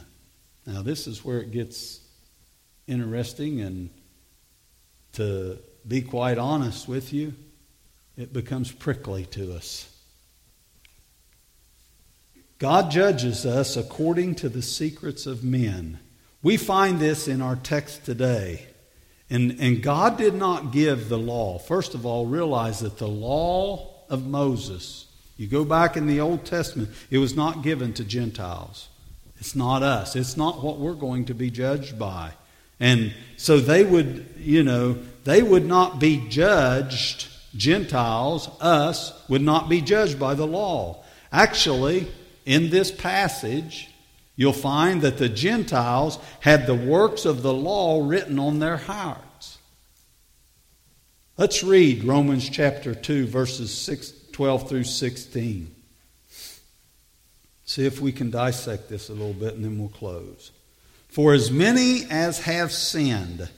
Now, 0.66 0.82
this 0.82 1.06
is 1.06 1.24
where 1.24 1.40
it 1.40 1.50
gets 1.50 2.00
interesting, 2.86 3.60
and 3.60 3.90
to 5.14 5.58
be 5.86 6.02
quite 6.02 6.38
honest 6.38 6.88
with 6.88 7.12
you, 7.12 7.34
it 8.16 8.32
becomes 8.32 8.70
prickly 8.70 9.24
to 9.26 9.54
us. 9.54 9.88
God 12.58 12.92
judges 12.92 13.44
us 13.44 13.76
according 13.76 14.36
to 14.36 14.48
the 14.48 14.62
secrets 14.62 15.26
of 15.26 15.42
men. 15.42 15.98
We 16.42 16.56
find 16.56 17.00
this 17.00 17.26
in 17.26 17.42
our 17.42 17.56
text 17.56 18.04
today. 18.04 18.66
And, 19.28 19.56
and 19.58 19.82
God 19.82 20.18
did 20.18 20.34
not 20.34 20.72
give 20.72 21.08
the 21.08 21.18
law. 21.18 21.58
First 21.58 21.94
of 21.94 22.06
all, 22.06 22.26
realize 22.26 22.80
that 22.80 22.98
the 22.98 23.08
law 23.08 24.04
of 24.08 24.26
Moses, 24.26 25.06
you 25.36 25.46
go 25.46 25.64
back 25.64 25.96
in 25.96 26.06
the 26.06 26.20
Old 26.20 26.44
Testament, 26.44 26.90
it 27.10 27.18
was 27.18 27.34
not 27.34 27.62
given 27.62 27.94
to 27.94 28.04
Gentiles. 28.04 28.88
It's 29.42 29.56
not 29.56 29.82
us. 29.82 30.14
It's 30.14 30.36
not 30.36 30.62
what 30.62 30.78
we're 30.78 30.94
going 30.94 31.24
to 31.24 31.34
be 31.34 31.50
judged 31.50 31.98
by. 31.98 32.30
And 32.78 33.12
so 33.36 33.58
they 33.58 33.82
would, 33.82 34.34
you 34.38 34.62
know, 34.62 34.98
they 35.24 35.42
would 35.42 35.66
not 35.66 35.98
be 35.98 36.28
judged, 36.28 37.26
Gentiles, 37.56 38.48
us, 38.60 39.12
would 39.28 39.42
not 39.42 39.68
be 39.68 39.80
judged 39.80 40.20
by 40.20 40.34
the 40.34 40.46
law. 40.46 41.02
Actually, 41.32 42.06
in 42.46 42.70
this 42.70 42.92
passage, 42.92 43.90
you'll 44.36 44.52
find 44.52 45.02
that 45.02 45.18
the 45.18 45.28
Gentiles 45.28 46.20
had 46.38 46.68
the 46.68 46.76
works 46.76 47.24
of 47.24 47.42
the 47.42 47.52
law 47.52 48.06
written 48.06 48.38
on 48.38 48.60
their 48.60 48.76
hearts. 48.76 49.58
Let's 51.36 51.64
read 51.64 52.04
Romans 52.04 52.48
chapter 52.48 52.94
2, 52.94 53.26
verses 53.26 53.76
6, 53.76 54.12
12 54.30 54.68
through 54.68 54.84
16. 54.84 55.81
See 57.72 57.86
if 57.86 58.02
we 58.02 58.12
can 58.12 58.30
dissect 58.30 58.90
this 58.90 59.08
a 59.08 59.14
little 59.14 59.32
bit 59.32 59.54
and 59.54 59.64
then 59.64 59.78
we'll 59.78 59.88
close. 59.88 60.50
For 61.08 61.32
as 61.32 61.50
many 61.50 62.04
as 62.10 62.40
have 62.40 62.70
sinned 62.70 63.48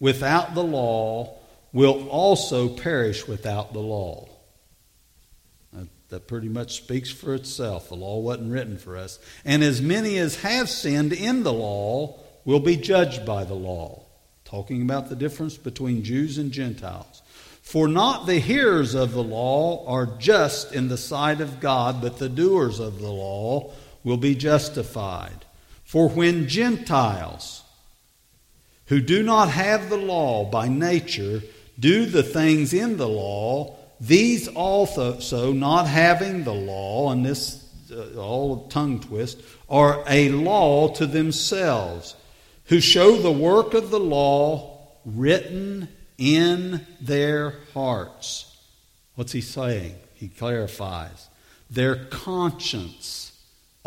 without 0.00 0.56
the 0.56 0.64
law 0.64 1.38
will 1.72 2.08
also 2.08 2.68
perish 2.68 3.28
without 3.28 3.72
the 3.72 3.78
law. 3.78 4.28
That 6.08 6.26
pretty 6.26 6.48
much 6.48 6.78
speaks 6.78 7.12
for 7.12 7.32
itself. 7.32 7.90
The 7.90 7.94
law 7.94 8.18
wasn't 8.18 8.50
written 8.50 8.76
for 8.76 8.96
us. 8.96 9.20
And 9.44 9.62
as 9.62 9.80
many 9.80 10.18
as 10.18 10.40
have 10.40 10.68
sinned 10.68 11.12
in 11.12 11.44
the 11.44 11.52
law 11.52 12.18
will 12.44 12.58
be 12.58 12.76
judged 12.76 13.24
by 13.24 13.44
the 13.44 13.54
law. 13.54 14.02
Talking 14.44 14.82
about 14.82 15.10
the 15.10 15.14
difference 15.14 15.56
between 15.56 16.02
Jews 16.02 16.38
and 16.38 16.50
Gentiles. 16.50 17.22
For 17.68 17.86
not 17.86 18.24
the 18.24 18.38
hearers 18.38 18.94
of 18.94 19.12
the 19.12 19.22
law 19.22 19.86
are 19.86 20.06
just 20.18 20.72
in 20.72 20.88
the 20.88 20.96
sight 20.96 21.42
of 21.42 21.60
God, 21.60 22.00
but 22.00 22.16
the 22.16 22.30
doers 22.30 22.80
of 22.80 22.98
the 22.98 23.12
law 23.12 23.72
will 24.02 24.16
be 24.16 24.34
justified. 24.34 25.44
For 25.84 26.08
when 26.08 26.48
Gentiles, 26.48 27.62
who 28.86 29.02
do 29.02 29.22
not 29.22 29.50
have 29.50 29.90
the 29.90 29.98
law 29.98 30.46
by 30.46 30.68
nature, 30.68 31.42
do 31.78 32.06
the 32.06 32.22
things 32.22 32.72
in 32.72 32.96
the 32.96 33.06
law, 33.06 33.76
these 34.00 34.48
also, 34.48 35.52
not 35.52 35.86
having 35.86 36.44
the 36.44 36.54
law, 36.54 37.12
and 37.12 37.26
this 37.26 37.62
uh, 37.92 38.18
all 38.18 38.68
tongue 38.68 38.98
twist, 39.00 39.42
are 39.68 40.02
a 40.08 40.30
law 40.30 40.88
to 40.94 41.04
themselves, 41.04 42.14
who 42.68 42.80
show 42.80 43.16
the 43.16 43.30
work 43.30 43.74
of 43.74 43.90
the 43.90 44.00
law 44.00 44.88
written 45.04 45.88
in 46.18 46.86
their 47.00 47.54
hearts. 47.72 48.56
What's 49.14 49.32
he 49.32 49.40
saying? 49.40 49.94
He 50.14 50.28
clarifies. 50.28 51.28
Their 51.70 52.04
conscience 52.06 53.28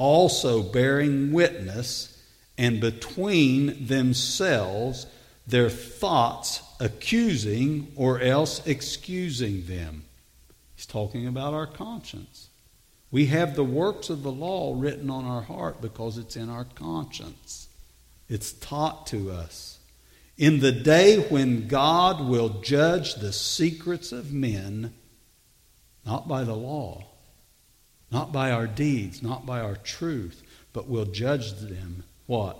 also 0.01 0.63
bearing 0.63 1.31
witness, 1.31 2.17
and 2.57 2.79
between 2.79 3.85
themselves 3.85 5.05
their 5.45 5.69
thoughts 5.69 6.61
accusing 6.79 7.91
or 7.95 8.19
else 8.19 8.65
excusing 8.65 9.65
them. 9.65 10.03
He's 10.75 10.85
talking 10.85 11.27
about 11.27 11.53
our 11.53 11.67
conscience. 11.67 12.47
We 13.11 13.27
have 13.27 13.55
the 13.55 13.63
works 13.63 14.09
of 14.09 14.23
the 14.23 14.31
law 14.31 14.73
written 14.75 15.09
on 15.09 15.25
our 15.25 15.41
heart 15.41 15.81
because 15.81 16.17
it's 16.17 16.35
in 16.35 16.49
our 16.49 16.65
conscience. 16.75 17.67
It's 18.29 18.53
taught 18.53 19.05
to 19.07 19.31
us. 19.31 19.70
In 20.37 20.59
the 20.59 20.71
day 20.71 21.17
when 21.29 21.67
God 21.67 22.27
will 22.27 22.49
judge 22.61 23.15
the 23.15 23.33
secrets 23.33 24.11
of 24.11 24.33
men, 24.33 24.93
not 26.05 26.27
by 26.27 26.43
the 26.43 26.55
law, 26.55 27.05
not 28.11 28.31
by 28.31 28.51
our 28.51 28.67
deeds, 28.67 29.21
not 29.21 29.45
by 29.45 29.61
our 29.61 29.75
truth, 29.75 30.43
but 30.73 30.89
will 30.89 31.05
judge 31.05 31.53
them 31.53 32.03
what? 32.25 32.57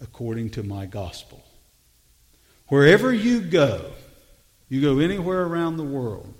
According 0.00 0.50
to 0.50 0.62
my 0.62 0.86
gospel. 0.86 1.44
Wherever 2.68 3.12
you 3.12 3.40
go, 3.40 3.92
you 4.68 4.80
go 4.80 4.98
anywhere 4.98 5.44
around 5.44 5.76
the 5.76 5.84
world, 5.84 6.34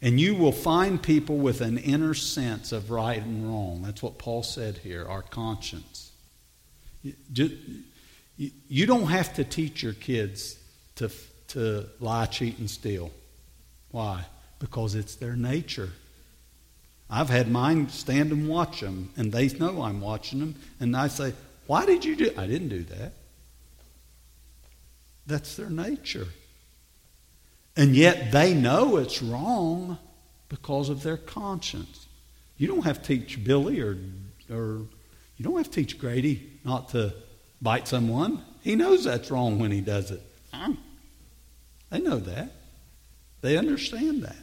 and 0.00 0.20
you 0.20 0.34
will 0.34 0.52
find 0.52 1.02
people 1.02 1.36
with 1.36 1.60
an 1.60 1.78
inner 1.78 2.14
sense 2.14 2.70
of 2.70 2.90
right 2.90 3.22
and 3.22 3.48
wrong. 3.48 3.82
That's 3.82 4.02
what 4.02 4.18
Paul 4.18 4.42
said 4.42 4.78
here, 4.78 5.06
our 5.08 5.22
conscience. 5.22 6.12
You 8.36 8.86
don't 8.86 9.06
have 9.06 9.34
to 9.34 9.44
teach 9.44 9.82
your 9.82 9.94
kids 9.94 10.58
to, 10.96 11.10
to 11.48 11.86
lie, 12.00 12.26
cheat, 12.26 12.58
and 12.58 12.68
steal. 12.68 13.10
Why? 13.90 14.24
Because 14.58 14.94
it's 14.94 15.14
their 15.14 15.36
nature. 15.36 15.90
I've 17.08 17.30
had 17.30 17.50
mine 17.50 17.88
stand 17.88 18.32
and 18.32 18.48
watch 18.48 18.80
them, 18.80 19.10
and 19.16 19.32
they 19.32 19.48
know 19.48 19.82
I'm 19.82 20.00
watching 20.00 20.40
them, 20.40 20.56
and 20.80 20.96
I 20.96 21.08
say, 21.08 21.32
Why 21.66 21.86
did 21.86 22.04
you 22.04 22.16
do 22.16 22.30
I 22.36 22.46
didn't 22.46 22.68
do 22.68 22.82
that. 22.84 23.12
That's 25.26 25.56
their 25.56 25.70
nature. 25.70 26.26
And 27.76 27.94
yet 27.94 28.32
they 28.32 28.54
know 28.54 28.96
it's 28.96 29.22
wrong 29.22 29.98
because 30.48 30.88
of 30.88 31.02
their 31.02 31.16
conscience. 31.16 32.06
You 32.56 32.68
don't 32.68 32.84
have 32.84 33.02
to 33.02 33.18
teach 33.18 33.42
Billy 33.44 33.80
or, 33.80 33.98
or 34.50 34.82
you 35.36 35.44
don't 35.44 35.56
have 35.56 35.66
to 35.66 35.72
teach 35.72 35.98
Grady 35.98 36.50
not 36.64 36.90
to 36.90 37.12
bite 37.60 37.88
someone. 37.88 38.42
He 38.62 38.76
knows 38.76 39.04
that's 39.04 39.30
wrong 39.30 39.58
when 39.58 39.70
he 39.70 39.80
does 39.80 40.10
it. 40.10 40.22
They 41.90 42.00
know 42.00 42.18
that. 42.18 42.50
They 43.42 43.56
understand 43.56 44.22
that 44.24 44.36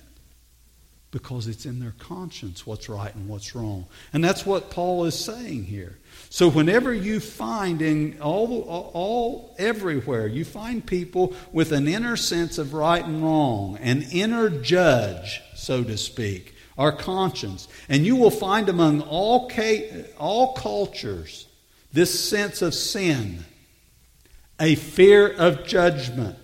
because 1.12 1.48
it's 1.48 1.66
in 1.66 1.80
their 1.80 1.94
conscience 2.00 2.66
what's 2.66 2.90
right 2.90 3.14
and 3.14 3.30
what's 3.30 3.54
wrong. 3.54 3.86
And 4.14 4.24
that's 4.24 4.46
what 4.46 4.72
Paul 4.72 5.06
is 5.06 5.14
saying 5.14 5.66
here. 5.66 6.00
So 6.30 6.50
whenever 6.50 6.92
you 6.92 7.20
find 7.20 7.82
in 7.84 8.20
all, 8.20 8.64
all 8.64 9.56
everywhere, 9.60 10.26
you 10.26 10.44
find 10.44 10.84
people 10.84 11.36
with 11.52 11.72
an 11.72 11.88
inner 11.88 12.16
sense 12.18 12.58
of 12.58 12.74
right 12.74 13.06
and 13.06 13.24
wrong, 13.24 13.78
an 13.78 14.06
inner 14.12 14.50
judge, 14.50 15.42
so 15.54 15.84
to 15.84 15.98
speak, 15.98 16.56
our 16.80 16.92
conscience. 16.92 17.68
And 17.90 18.06
you 18.06 18.16
will 18.16 18.32
find 18.32 18.68
among 18.68 19.02
all, 19.02 19.52
all 20.18 20.54
cultures 20.54 21.46
this 21.94 22.28
sense 22.28 22.62
of 22.62 22.74
sin, 22.74 23.46
a 24.60 24.76
fear 24.76 25.32
of 25.32 25.66
judgment. 25.66 26.38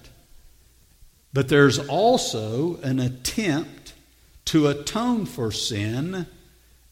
But 1.33 1.49
there's 1.49 1.79
also 1.79 2.77
an 2.81 2.99
attempt 2.99 3.93
to 4.45 4.67
atone 4.67 5.25
for 5.25 5.51
sin 5.51 6.27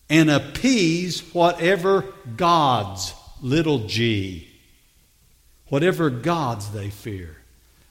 and 0.09 0.29
appease 0.29 1.21
whatever 1.33 2.05
gods, 2.35 3.13
little 3.41 3.87
g, 3.87 4.47
whatever 5.67 6.09
gods 6.09 6.71
they 6.71 6.89
fear. 6.89 7.37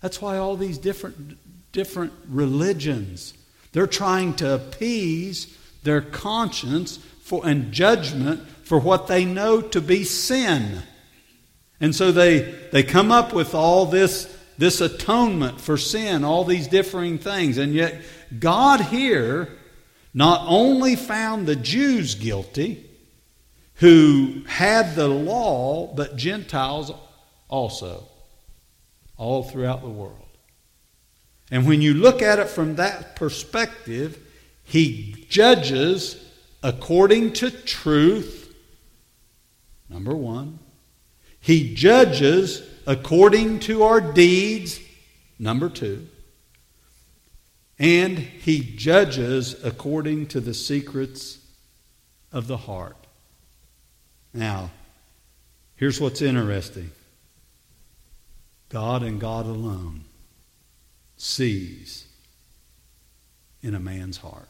That's 0.01 0.21
why 0.21 0.39
all 0.39 0.57
these 0.57 0.79
different, 0.79 1.39
different 1.73 2.13
religions, 2.29 3.35
they're 3.73 3.87
trying 3.87 4.35
to 4.35 4.55
appease 4.55 5.57
their 5.83 6.01
conscience 6.01 6.99
for, 7.23 7.47
and 7.47 7.73
judgment 7.73 8.41
for 8.67 8.81
what 8.81 9.07
they 9.07 9.25
know 9.25 9.61
to 9.61 9.81
be 9.81 10.03
sin. 10.03 10.83
And 11.81 11.95
so 11.95 12.11
they, 12.11 12.41
they 12.73 12.83
come 12.83 13.13
up 13.13 13.33
with 13.33 13.55
all 13.55 13.87
this, 13.87 14.37
this 14.59 14.81
atonement 14.81 15.61
for 15.61 15.77
sin, 15.77 16.25
all 16.25 16.43
these 16.43 16.67
differing 16.67 17.19
things. 17.19 17.59
And 17.59 17.73
yet, 17.73 18.03
God 18.41 18.81
here 18.81 19.57
not 20.13 20.47
only 20.49 20.97
found 20.97 21.47
the 21.47 21.55
Jews 21.55 22.17
guilty, 22.17 22.85
who 23.75 24.43
had 24.49 24.97
the 24.97 25.07
law, 25.07 25.87
but 25.95 26.17
Gentiles 26.17 26.91
also, 27.47 28.03
all 29.17 29.45
throughout 29.45 29.83
the 29.83 29.89
world. 29.89 30.27
And 31.53 31.69
when 31.69 31.83
you 31.83 31.95
look 31.95 32.21
at 32.21 32.41
it 32.41 32.49
from 32.49 32.75
that 32.77 33.15
perspective, 33.15 34.19
he 34.65 35.25
judges 35.29 36.21
according 36.65 37.35
to 37.35 37.49
truth, 37.49 38.46
number 39.89 40.15
one. 40.15 40.59
He 41.41 41.75
judges 41.75 42.63
according 42.87 43.61
to 43.61 43.85
our 43.85 44.01
deeds, 44.01 44.81
number 45.39 45.69
two. 45.69 46.09
And 47.79 48.19
he 48.19 48.61
judges 48.61 49.63
according 49.65 50.27
to 50.29 50.41
the 50.41 50.55
secrets 50.55 51.39
of 52.33 52.47
the 52.47 52.57
heart. 52.57 52.97
Now, 54.33 54.71
here's 55.77 56.01
what's 56.01 56.23
interesting 56.23 56.91
God 58.69 59.03
and 59.03 59.21
God 59.21 59.47
alone 59.47 60.05
sees 61.17 62.07
in 63.63 63.75
a 63.75 63.81
man's 63.81 64.19
heart. 64.19 64.49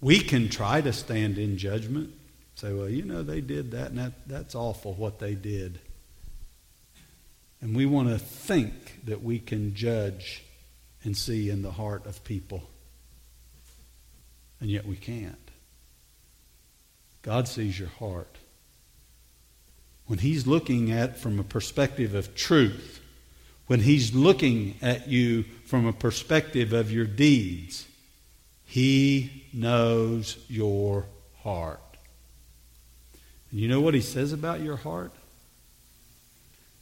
We 0.00 0.20
can 0.20 0.48
try 0.48 0.80
to 0.80 0.92
stand 0.92 1.38
in 1.38 1.58
judgment, 1.58 2.12
say, 2.54 2.72
well, 2.72 2.88
you 2.88 3.04
know, 3.04 3.22
they 3.22 3.40
did 3.40 3.72
that, 3.72 3.88
and 3.88 3.98
that, 3.98 4.12
that's 4.26 4.54
awful 4.54 4.94
what 4.94 5.18
they 5.18 5.34
did. 5.34 5.80
And 7.60 7.74
we 7.74 7.86
want 7.86 8.08
to 8.08 8.18
think 8.18 9.00
that 9.04 9.22
we 9.22 9.40
can 9.40 9.74
judge 9.74 10.44
and 11.02 11.16
see 11.16 11.50
in 11.50 11.62
the 11.62 11.72
heart 11.72 12.06
of 12.06 12.22
people. 12.22 12.62
And 14.60 14.70
yet 14.70 14.86
we 14.86 14.96
can't. 14.96 15.36
God 17.22 17.48
sees 17.48 17.78
your 17.78 17.88
heart. 17.88 18.36
When 20.06 20.20
He's 20.20 20.46
looking 20.46 20.90
at 20.90 21.18
from 21.18 21.38
a 21.38 21.44
perspective 21.44 22.14
of 22.14 22.34
truth, 22.34 23.00
when 23.66 23.80
He's 23.80 24.14
looking 24.14 24.76
at 24.80 25.08
you 25.08 25.42
from 25.66 25.86
a 25.86 25.92
perspective 25.92 26.72
of 26.72 26.90
your 26.90 27.04
deeds, 27.04 27.86
He 28.68 29.46
knows 29.50 30.36
your 30.46 31.06
heart. 31.42 31.80
And 33.50 33.58
you 33.58 33.66
know 33.66 33.80
what 33.80 33.94
He 33.94 34.02
says 34.02 34.34
about 34.34 34.60
your 34.60 34.76
heart? 34.76 35.10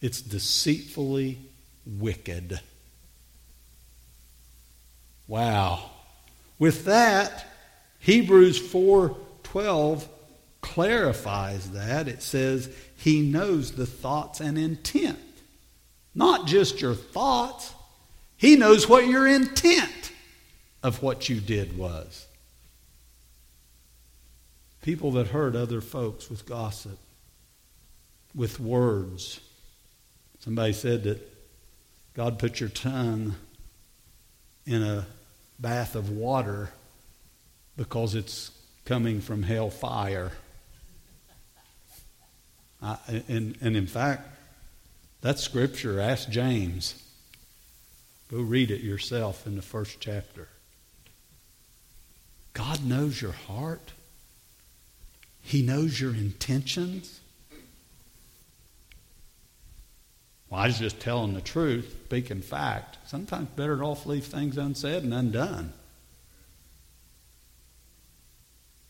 It's 0.00 0.20
deceitfully 0.20 1.38
wicked. 1.86 2.58
Wow. 5.28 5.90
With 6.58 6.86
that, 6.86 7.46
Hebrews 8.00 8.58
4:12 8.60 10.08
clarifies 10.60 11.70
that. 11.70 12.08
It 12.08 12.20
says 12.20 12.68
he 12.96 13.22
knows 13.22 13.72
the 13.72 13.86
thoughts 13.86 14.40
and 14.40 14.58
intent. 14.58 15.18
Not 16.16 16.48
just 16.48 16.80
your 16.80 16.94
thoughts. 16.94 17.72
He 18.36 18.56
knows 18.56 18.88
what 18.88 19.06
your 19.06 19.26
intent 19.28 20.05
of 20.86 21.02
what 21.02 21.28
you 21.28 21.40
did 21.40 21.76
was. 21.76 22.26
People 24.82 25.10
that 25.12 25.28
hurt 25.28 25.56
other 25.56 25.80
folks 25.80 26.30
with 26.30 26.46
gossip, 26.46 26.98
with 28.34 28.60
words, 28.60 29.40
Somebody 30.46 30.74
said 30.74 31.02
that 31.02 31.18
God 32.14 32.38
put 32.38 32.60
your 32.60 32.68
tongue 32.68 33.34
in 34.64 34.80
a 34.80 35.04
bath 35.58 35.96
of 35.96 36.08
water 36.08 36.70
because 37.76 38.14
it's 38.14 38.52
coming 38.84 39.20
from 39.20 39.42
hellfire. 39.42 40.30
I, 42.80 42.96
and, 43.26 43.58
and 43.60 43.76
in 43.76 43.88
fact, 43.88 44.28
that's 45.20 45.42
scripture. 45.42 46.00
Ask 46.00 46.30
James. 46.30 47.02
Go 48.30 48.38
read 48.40 48.70
it 48.70 48.82
yourself 48.82 49.48
in 49.48 49.56
the 49.56 49.62
first 49.62 49.98
chapter. 49.98 50.46
God 52.56 52.84
knows 52.84 53.20
your 53.20 53.32
heart. 53.32 53.92
He 55.42 55.62
knows 55.62 56.00
your 56.00 56.14
intentions. 56.14 57.20
Well, 60.48 60.60
I 60.60 60.66
was 60.68 60.78
just 60.78 61.00
telling 61.00 61.34
the 61.34 61.40
truth, 61.40 61.94
speaking 62.06 62.40
fact. 62.40 62.98
Sometimes 63.06 63.48
better 63.50 63.84
off 63.84 64.06
leave 64.06 64.24
things 64.24 64.56
unsaid 64.56 65.02
and 65.02 65.12
undone. 65.12 65.72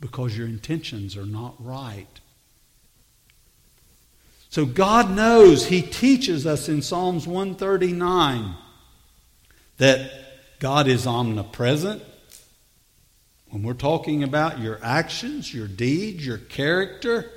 because 0.01 0.37
your 0.37 0.47
intentions 0.47 1.17
are 1.17 1.27
not 1.27 1.55
right. 1.59 2.07
So 4.49 4.65
God 4.65 5.11
knows, 5.11 5.67
He 5.67 5.83
teaches 5.83 6.47
us 6.47 6.69
in 6.69 6.83
Psalms 6.83 7.27
139 7.27 8.55
that 9.79 10.11
God 10.59 10.89
is 10.89 11.07
omnipresent. 11.07 12.03
When 13.57 13.63
we're 13.63 13.73
talking 13.73 14.23
about 14.23 14.59
your 14.59 14.79
actions, 14.83 15.55
your 15.55 15.67
deeds, 15.67 16.27
your 16.27 16.37
character, 16.37 17.31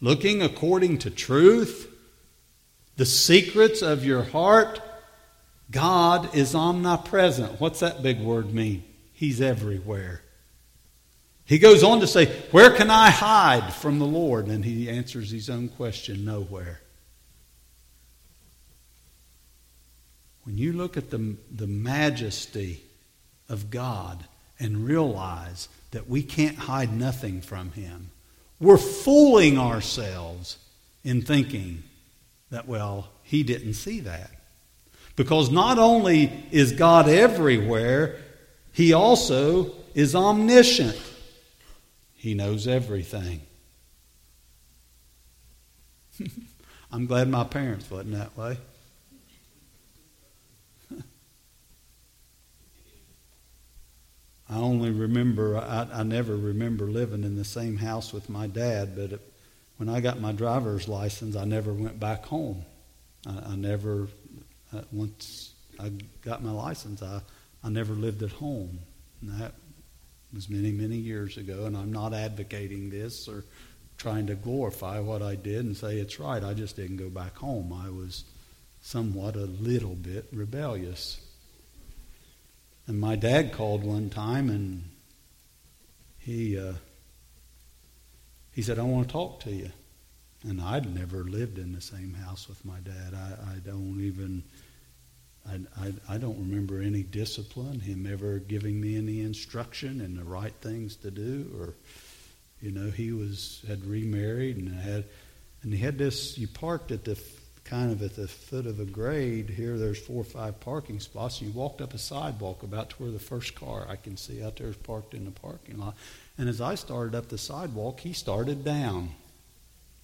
looking 0.00 0.40
according 0.40 0.96
to 1.00 1.10
truth, 1.10 1.94
the 2.96 3.04
secrets 3.04 3.82
of 3.82 4.02
your 4.02 4.22
heart, 4.22 4.80
God 5.70 6.34
is 6.34 6.54
omnipresent. 6.54 7.60
What's 7.60 7.80
that 7.80 8.02
big 8.02 8.22
word 8.22 8.54
mean? 8.54 8.82
He's 9.12 9.42
everywhere. 9.42 10.22
He 11.44 11.58
goes 11.58 11.82
on 11.82 12.00
to 12.00 12.06
say, 12.06 12.24
Where 12.50 12.70
can 12.70 12.88
I 12.88 13.10
hide 13.10 13.74
from 13.74 13.98
the 13.98 14.06
Lord? 14.06 14.46
And 14.46 14.64
he 14.64 14.88
answers 14.88 15.30
his 15.30 15.50
own 15.50 15.68
question 15.68 16.24
nowhere. 16.24 16.80
When 20.44 20.56
you 20.56 20.72
look 20.72 20.96
at 20.96 21.10
the, 21.10 21.36
the 21.50 21.66
majesty 21.66 22.82
of 23.50 23.68
God 23.68 24.24
and 24.58 24.86
realize 24.86 25.68
that 25.90 26.08
we 26.08 26.22
can't 26.22 26.56
hide 26.56 26.92
nothing 26.92 27.40
from 27.40 27.72
Him, 27.72 28.10
we're 28.60 28.78
fooling 28.78 29.58
ourselves 29.58 30.58
in 31.04 31.22
thinking 31.22 31.82
that, 32.50 32.68
well, 32.68 33.08
He 33.22 33.42
didn't 33.42 33.74
see 33.74 34.00
that. 34.00 34.30
Because 35.16 35.50
not 35.50 35.78
only 35.78 36.46
is 36.50 36.72
God 36.72 37.08
everywhere, 37.08 38.18
He 38.72 38.92
also 38.92 39.72
is 39.94 40.14
omniscient. 40.14 41.00
He 42.14 42.34
knows 42.34 42.66
everything. 42.68 43.40
I'm 46.92 47.06
glad 47.06 47.28
my 47.28 47.44
parents 47.44 47.90
wasn't 47.90 48.12
that 48.12 48.36
way. 48.36 48.58
I 54.52 54.56
only 54.58 54.90
remember, 54.90 55.56
I, 55.56 55.88
I, 55.90 56.02
never 56.02 56.36
remember 56.36 56.84
living 56.84 57.24
in 57.24 57.36
the 57.36 57.44
same 57.44 57.78
house 57.78 58.12
with 58.12 58.28
my 58.28 58.46
dad, 58.46 58.94
but 58.94 59.12
it, 59.12 59.32
when 59.78 59.88
I 59.88 60.00
got 60.00 60.20
my 60.20 60.32
driver's 60.32 60.88
license, 60.88 61.36
I 61.36 61.46
never 61.46 61.72
went 61.72 61.98
back 61.98 62.26
home. 62.26 62.62
I, 63.26 63.52
I 63.52 63.56
never, 63.56 64.08
uh, 64.76 64.82
once 64.92 65.54
I 65.80 65.90
got 66.20 66.42
my 66.42 66.52
license, 66.52 67.02
I, 67.02 67.22
I 67.64 67.70
never 67.70 67.94
lived 67.94 68.22
at 68.22 68.32
home. 68.32 68.78
And 69.22 69.40
that 69.40 69.54
was 70.34 70.50
many, 70.50 70.70
many 70.70 70.96
years 70.96 71.38
ago, 71.38 71.64
and 71.64 71.74
I'm 71.74 71.92
not 71.92 72.12
advocating 72.12 72.90
this 72.90 73.28
or 73.28 73.44
trying 73.96 74.26
to 74.26 74.34
glorify 74.34 75.00
what 75.00 75.22
I 75.22 75.34
did 75.34 75.64
and 75.64 75.74
say 75.74 75.96
it's 75.96 76.20
right. 76.20 76.44
I 76.44 76.52
just 76.52 76.76
didn't 76.76 76.98
go 76.98 77.08
back 77.08 77.36
home. 77.36 77.72
I 77.72 77.88
was 77.88 78.24
somewhat 78.82 79.36
a 79.36 79.46
little 79.46 79.94
bit 79.94 80.26
rebellious. 80.30 81.21
And 82.86 83.00
my 83.00 83.16
dad 83.16 83.52
called 83.52 83.84
one 83.84 84.10
time 84.10 84.50
and 84.50 84.84
he 86.18 86.58
uh, 86.58 86.74
he 88.52 88.62
said, 88.62 88.78
I 88.78 88.82
want 88.82 89.08
to 89.08 89.12
talk 89.12 89.40
to 89.40 89.50
you. 89.50 89.70
And 90.44 90.60
I'd 90.60 90.92
never 90.94 91.24
lived 91.24 91.58
in 91.58 91.72
the 91.72 91.80
same 91.80 92.14
house 92.14 92.48
with 92.48 92.64
my 92.64 92.78
dad. 92.80 93.14
I, 93.14 93.54
I 93.54 93.58
don't 93.64 94.00
even 94.00 94.42
I, 95.48 95.60
I, 95.80 95.92
I, 96.08 96.18
don't 96.18 96.38
remember 96.38 96.80
any 96.80 97.02
discipline, 97.02 97.80
him 97.80 98.06
ever 98.06 98.38
giving 98.38 98.80
me 98.80 98.96
any 98.96 99.20
instruction 99.20 100.00
in 100.00 100.14
the 100.14 100.24
right 100.24 100.54
things 100.60 100.96
to 100.96 101.10
do, 101.10 101.50
or, 101.58 101.74
you 102.60 102.70
know, 102.70 102.90
he 102.90 103.12
was 103.12 103.64
had 103.66 103.84
remarried 103.84 104.56
and 104.56 104.68
had, 104.68 105.04
and 105.62 105.72
he 105.72 105.80
had 105.80 105.98
this. 105.98 106.38
You 106.38 106.46
parked 106.46 106.92
at 106.92 107.04
the 107.04 107.16
kind 107.64 107.92
of 107.92 108.02
at 108.02 108.16
the 108.16 108.28
foot 108.28 108.66
of 108.66 108.80
a 108.80 108.84
grade 108.84 109.50
here. 109.50 109.78
There's 109.78 109.98
four 109.98 110.22
or 110.22 110.24
five 110.24 110.60
parking 110.60 111.00
spots. 111.00 111.40
You 111.40 111.50
walked 111.50 111.80
up 111.80 111.94
a 111.94 111.98
sidewalk 111.98 112.62
about 112.62 112.90
to 112.90 112.96
where 112.96 113.10
the 113.10 113.18
first 113.18 113.54
car 113.54 113.86
I 113.88 113.96
can 113.96 114.16
see 114.16 114.42
out 114.42 114.56
there 114.56 114.68
is 114.68 114.76
parked 114.76 115.14
in 115.14 115.24
the 115.24 115.30
parking 115.30 115.78
lot. 115.78 115.94
And 116.38 116.48
as 116.48 116.60
I 116.60 116.74
started 116.74 117.14
up 117.14 117.28
the 117.28 117.38
sidewalk, 117.38 118.00
he 118.00 118.12
started 118.12 118.64
down. 118.64 119.10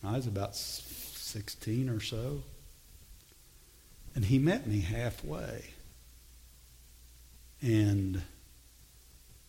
I 0.05 0.13
was 0.13 0.27
about 0.27 0.55
16 0.55 1.89
or 1.89 2.01
so. 2.01 2.43
And 4.15 4.25
he 4.25 4.39
met 4.39 4.67
me 4.67 4.81
halfway. 4.81 5.65
And 7.61 8.23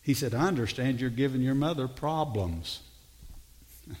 he 0.02 0.14
said, 0.14 0.34
I 0.34 0.46
understand 0.48 1.00
you're 1.00 1.10
giving 1.10 1.42
your 1.42 1.54
mother 1.54 1.86
problems. 1.86 2.80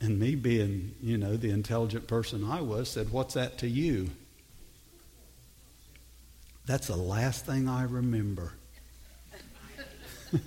and 0.00 0.18
me 0.18 0.34
being, 0.34 0.94
you 1.02 1.18
know, 1.18 1.36
the 1.36 1.50
intelligent 1.50 2.06
person 2.06 2.44
I 2.44 2.60
was, 2.60 2.88
said, 2.90 3.10
What's 3.10 3.34
that 3.34 3.58
to 3.58 3.68
you? 3.68 4.10
That's 6.66 6.86
the 6.86 6.96
last 6.96 7.46
thing 7.46 7.68
I 7.68 7.84
remember. 7.84 8.52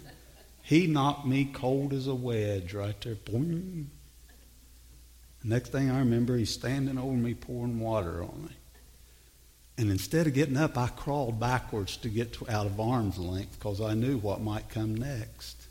he 0.63 0.87
knocked 0.87 1.25
me 1.25 1.45
cold 1.45 1.93
as 1.93 2.07
a 2.07 2.15
wedge 2.15 2.73
right 2.73 2.99
there. 3.01 3.15
Boing. 3.15 3.85
Next 5.43 5.69
thing 5.69 5.91
I 5.91 5.99
remember, 5.99 6.37
he's 6.37 6.51
standing 6.51 6.97
over 6.97 7.11
me 7.11 7.33
pouring 7.33 7.79
water 7.79 8.23
on 8.23 8.45
me. 8.45 8.55
And 9.77 9.89
instead 9.91 10.27
of 10.27 10.33
getting 10.33 10.55
up, 10.55 10.77
I 10.77 10.87
crawled 10.87 11.39
backwards 11.39 11.97
to 11.97 12.09
get 12.09 12.33
to, 12.33 12.49
out 12.49 12.67
of 12.67 12.79
arm's 12.79 13.17
length 13.17 13.59
because 13.59 13.81
I 13.81 13.93
knew 13.93 14.17
what 14.17 14.39
might 14.39 14.69
come 14.69 14.95
next. 14.95 15.62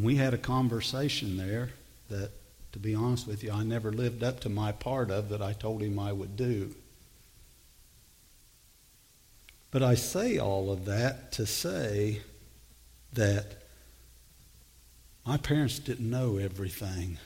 And 0.00 0.06
we 0.06 0.16
had 0.16 0.32
a 0.32 0.38
conversation 0.38 1.36
there 1.36 1.68
that, 2.08 2.30
to 2.72 2.78
be 2.78 2.94
honest 2.94 3.26
with 3.26 3.44
you, 3.44 3.52
I 3.52 3.64
never 3.64 3.92
lived 3.92 4.22
up 4.22 4.40
to 4.40 4.48
my 4.48 4.72
part 4.72 5.10
of 5.10 5.28
that 5.28 5.42
I 5.42 5.52
told 5.52 5.82
him 5.82 5.98
I 5.98 6.10
would 6.10 6.38
do. 6.38 6.74
But 9.70 9.82
I 9.82 9.96
say 9.96 10.38
all 10.38 10.72
of 10.72 10.86
that 10.86 11.32
to 11.32 11.44
say 11.44 12.22
that 13.12 13.44
my 15.26 15.36
parents 15.36 15.78
didn't 15.78 16.08
know 16.08 16.38
everything. 16.38 17.18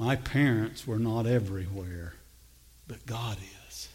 My 0.00 0.16
parents 0.16 0.84
were 0.84 0.98
not 0.98 1.28
everywhere, 1.28 2.14
but 2.88 3.06
God 3.06 3.38
is. 3.68 3.88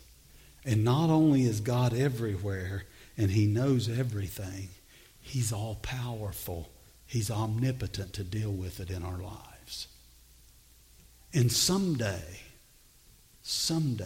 And 0.63 0.86
not 0.86 1.10
only 1.10 1.43
is 1.43 1.60
God 1.60 1.93
everywhere 1.93 2.86
and 3.17 3.32
He 3.32 3.45
knows 3.45 3.89
everything, 3.89 4.69
He's 5.19 5.52
all 5.52 5.76
powerful. 5.82 6.69
He's 7.08 7.32
omnipotent 7.32 8.13
to 8.13 8.24
deal 8.24 8.52
with 8.52 8.80
it 8.80 8.91
in 8.91 9.04
our 9.04 9.17
lives. 9.17 9.88
And 11.34 11.52
someday, 11.52 12.41
someday, 13.41 14.06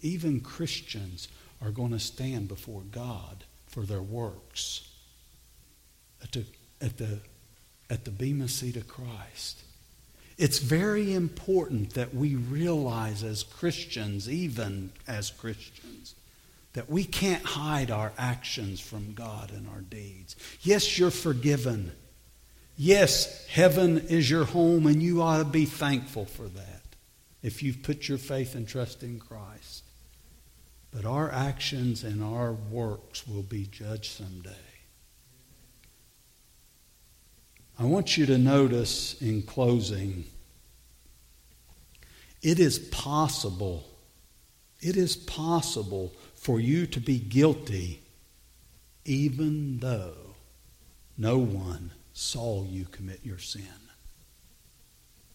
even 0.00 0.40
Christians 0.40 1.28
are 1.60 1.70
going 1.70 1.92
to 1.92 2.00
stand 2.00 2.48
before 2.48 2.82
God 2.90 3.44
for 3.66 3.84
their 3.84 4.02
works 4.02 4.88
at 6.22 6.32
the, 6.32 6.44
at 6.80 6.98
the, 6.98 7.20
at 7.88 8.04
the 8.04 8.10
Bema 8.10 8.48
seat 8.48 8.76
of 8.76 8.88
Christ. 8.88 9.62
It's 10.38 10.58
very 10.58 11.14
important 11.14 11.94
that 11.94 12.14
we 12.14 12.34
realize 12.34 13.22
as 13.22 13.44
Christians, 13.44 14.28
even 14.28 14.90
as 15.06 15.30
Christians, 15.30 16.14
that 16.72 16.90
we 16.90 17.04
can't 17.04 17.44
hide 17.44 17.90
our 17.90 18.12
actions 18.16 18.80
from 18.80 19.12
God 19.12 19.50
and 19.50 19.68
our 19.68 19.80
deeds. 19.80 20.36
Yes, 20.62 20.98
you're 20.98 21.10
forgiven. 21.10 21.92
Yes, 22.76 23.46
heaven 23.46 23.98
is 24.08 24.30
your 24.30 24.44
home, 24.44 24.86
and 24.86 25.02
you 25.02 25.22
ought 25.22 25.38
to 25.38 25.44
be 25.44 25.66
thankful 25.66 26.24
for 26.24 26.48
that 26.48 26.82
if 27.42 27.62
you've 27.62 27.82
put 27.82 28.08
your 28.08 28.18
faith 28.18 28.54
and 28.54 28.66
trust 28.66 29.02
in 29.02 29.18
Christ. 29.18 29.84
But 30.90 31.04
our 31.04 31.30
actions 31.30 32.04
and 32.04 32.22
our 32.22 32.52
works 32.52 33.26
will 33.26 33.42
be 33.42 33.66
judged 33.66 34.12
someday. 34.12 34.50
I 37.78 37.84
want 37.84 38.16
you 38.16 38.26
to 38.26 38.38
notice 38.38 39.20
in 39.20 39.42
closing 39.42 40.24
it 42.42 42.58
is 42.58 42.78
possible, 42.78 43.88
it 44.80 44.96
is 44.96 45.16
possible 45.16 46.12
for 46.42 46.58
you 46.58 46.86
to 46.86 46.98
be 46.98 47.20
guilty 47.20 48.02
even 49.04 49.78
though 49.78 50.34
no 51.16 51.38
one 51.38 51.92
saw 52.12 52.64
you 52.64 52.84
commit 52.84 53.20
your 53.22 53.38
sin. 53.38 53.62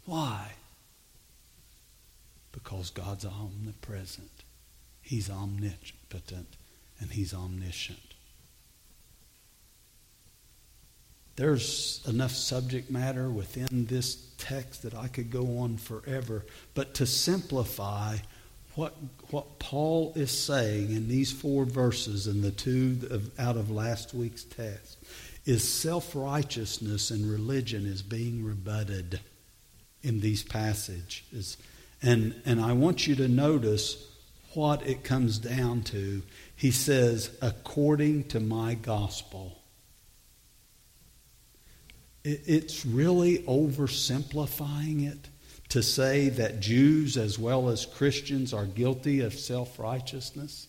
Why? 0.03 0.51
Because 2.51 2.89
God's 2.89 3.23
omnipresent, 3.23 4.43
He's 5.01 5.29
omnipotent, 5.29 6.57
and 6.99 7.09
He's 7.09 7.33
omniscient. 7.33 7.99
There's 11.37 12.03
enough 12.05 12.31
subject 12.31 12.91
matter 12.91 13.29
within 13.29 13.85
this 13.85 14.27
text 14.37 14.83
that 14.83 14.93
I 14.93 15.07
could 15.07 15.31
go 15.31 15.59
on 15.59 15.77
forever. 15.77 16.45
But 16.73 16.95
to 16.95 17.05
simplify, 17.05 18.17
what, 18.77 18.95
what 19.31 19.57
Paul 19.57 20.13
is 20.15 20.29
saying 20.29 20.91
in 20.91 21.07
these 21.07 21.31
four 21.31 21.65
verses 21.65 22.27
and 22.27 22.43
the 22.43 22.51
two 22.51 22.99
of, 23.09 23.31
out 23.39 23.57
of 23.57 23.71
last 23.71 24.13
week's 24.13 24.43
text 24.43 24.97
is 25.45 25.67
self 25.67 26.15
righteousness 26.15 27.09
and 27.09 27.27
religion 27.27 27.87
is 27.87 28.03
being 28.03 28.45
rebutted 28.45 29.19
in 30.03 30.19
these 30.19 30.43
passages. 30.43 31.57
And, 32.03 32.39
and 32.45 32.61
I 32.61 32.73
want 32.73 33.07
you 33.07 33.15
to 33.15 33.27
notice 33.27 34.11
what 34.53 34.85
it 34.85 35.03
comes 35.03 35.39
down 35.39 35.81
to. 35.85 36.21
He 36.55 36.69
says, 36.69 37.35
according 37.41 38.25
to 38.25 38.39
my 38.39 38.75
gospel. 38.75 39.57
It, 42.23 42.41
it's 42.45 42.85
really 42.85 43.39
oversimplifying 43.39 45.11
it 45.11 45.29
to 45.69 45.84
say 45.84 46.30
that 46.30 46.60
Jews 46.60 47.17
as 47.17 47.38
well 47.38 47.69
as 47.69 47.86
Christians 47.86 48.53
are 48.53 48.65
guilty 48.65 49.19
of 49.21 49.34
self 49.38 49.80
righteousness 49.80 50.67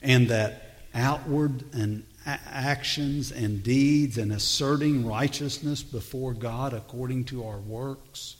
and 0.00 0.28
that 0.28 0.78
outward 0.94 1.64
and 1.72 2.04
actions 2.26 3.32
and 3.32 3.62
deeds 3.62 4.18
and 4.18 4.32
asserting 4.32 5.06
righteousness 5.06 5.82
before 5.82 6.34
God 6.34 6.72
according 6.72 7.24
to 7.26 7.46
our 7.46 7.58
works. 7.58 8.36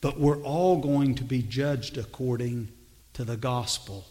But 0.00 0.18
we're 0.18 0.42
all 0.42 0.80
going 0.80 1.16
to 1.16 1.24
be 1.24 1.42
judged 1.42 1.98
according 1.98 2.68
to 3.14 3.24
the 3.24 3.36
gospel. 3.36 4.06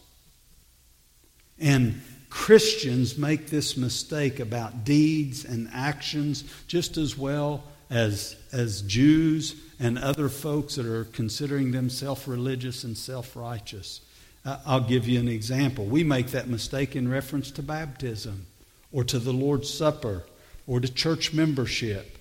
And 1.57 2.01
Christians 2.29 3.17
make 3.17 3.47
this 3.47 3.75
mistake 3.75 4.39
about 4.39 4.83
deeds 4.83 5.45
and 5.45 5.69
actions 5.73 6.43
just 6.67 6.97
as 6.97 7.17
well 7.17 7.63
as, 7.89 8.35
as 8.51 8.83
Jews 8.83 9.55
and 9.79 9.97
other 9.97 10.29
folks 10.29 10.75
that 10.75 10.85
are 10.85 11.05
considering 11.05 11.71
themselves 11.71 12.27
religious 12.27 12.83
and 12.83 12.97
self 12.97 13.35
righteous. 13.35 14.01
I'll 14.65 14.81
give 14.81 15.07
you 15.07 15.19
an 15.19 15.27
example. 15.27 15.85
We 15.85 16.03
make 16.03 16.27
that 16.27 16.47
mistake 16.47 16.95
in 16.95 17.09
reference 17.09 17.51
to 17.51 17.61
baptism 17.61 18.47
or 18.91 19.03
to 19.05 19.19
the 19.19 19.33
Lord's 19.33 19.71
Supper 19.71 20.25
or 20.65 20.79
to 20.79 20.91
church 20.91 21.33
membership. 21.33 22.17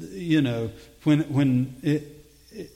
You 0.00 0.42
know, 0.42 0.70
when, 1.04 1.20
when 1.32 1.76
it, 1.82 2.24
it, 2.52 2.70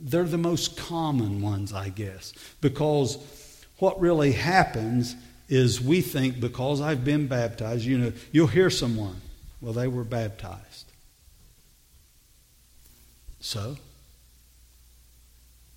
they're 0.00 0.24
the 0.24 0.38
most 0.38 0.76
common 0.76 1.42
ones, 1.42 1.72
I 1.72 1.88
guess, 1.88 2.32
because 2.60 3.18
what 3.78 4.00
really 4.00 4.32
happens 4.32 5.16
is 5.48 5.80
we 5.80 6.00
think 6.00 6.40
because 6.40 6.80
I've 6.80 7.04
been 7.04 7.26
baptized, 7.26 7.84
you 7.84 7.98
know, 7.98 8.12
you'll 8.32 8.46
hear 8.46 8.70
someone, 8.70 9.20
well, 9.60 9.72
they 9.72 9.88
were 9.88 10.04
baptized. 10.04 10.85
So, 13.40 13.76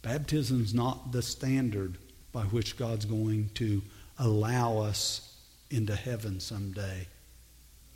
baptism's 0.01 0.73
not 0.73 1.11
the 1.11 1.21
standard 1.21 1.97
by 2.31 2.43
which 2.43 2.77
God's 2.77 3.05
going 3.05 3.49
to 3.55 3.81
allow 4.17 4.79
us 4.79 5.35
into 5.69 5.95
heaven 5.95 6.39
someday 6.39 7.07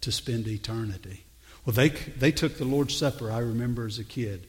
to 0.02 0.12
spend 0.12 0.48
eternity. 0.48 1.24
Well, 1.66 1.74
they, 1.74 1.90
they 1.90 2.32
took 2.32 2.58
the 2.58 2.66
Lord's 2.66 2.96
Supper, 2.96 3.32
I 3.32 3.40
remember 3.40 3.86
as 3.86 4.00
a 4.00 4.04
kid. 4.04 4.48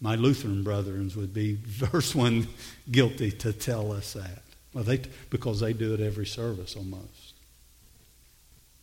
My 0.00 0.14
Lutheran 0.14 0.62
brethren 0.62 1.10
would 1.16 1.32
be 1.32 1.56
first 1.90 2.14
one 2.14 2.48
guilty 2.90 3.30
to 3.32 3.52
tell 3.52 3.92
us 3.92 4.12
that. 4.14 4.42
Well, 4.72 4.84
they, 4.84 5.00
because 5.30 5.60
they 5.60 5.72
do 5.72 5.94
it 5.94 6.00
every 6.00 6.26
service 6.26 6.76
almost. 6.76 7.34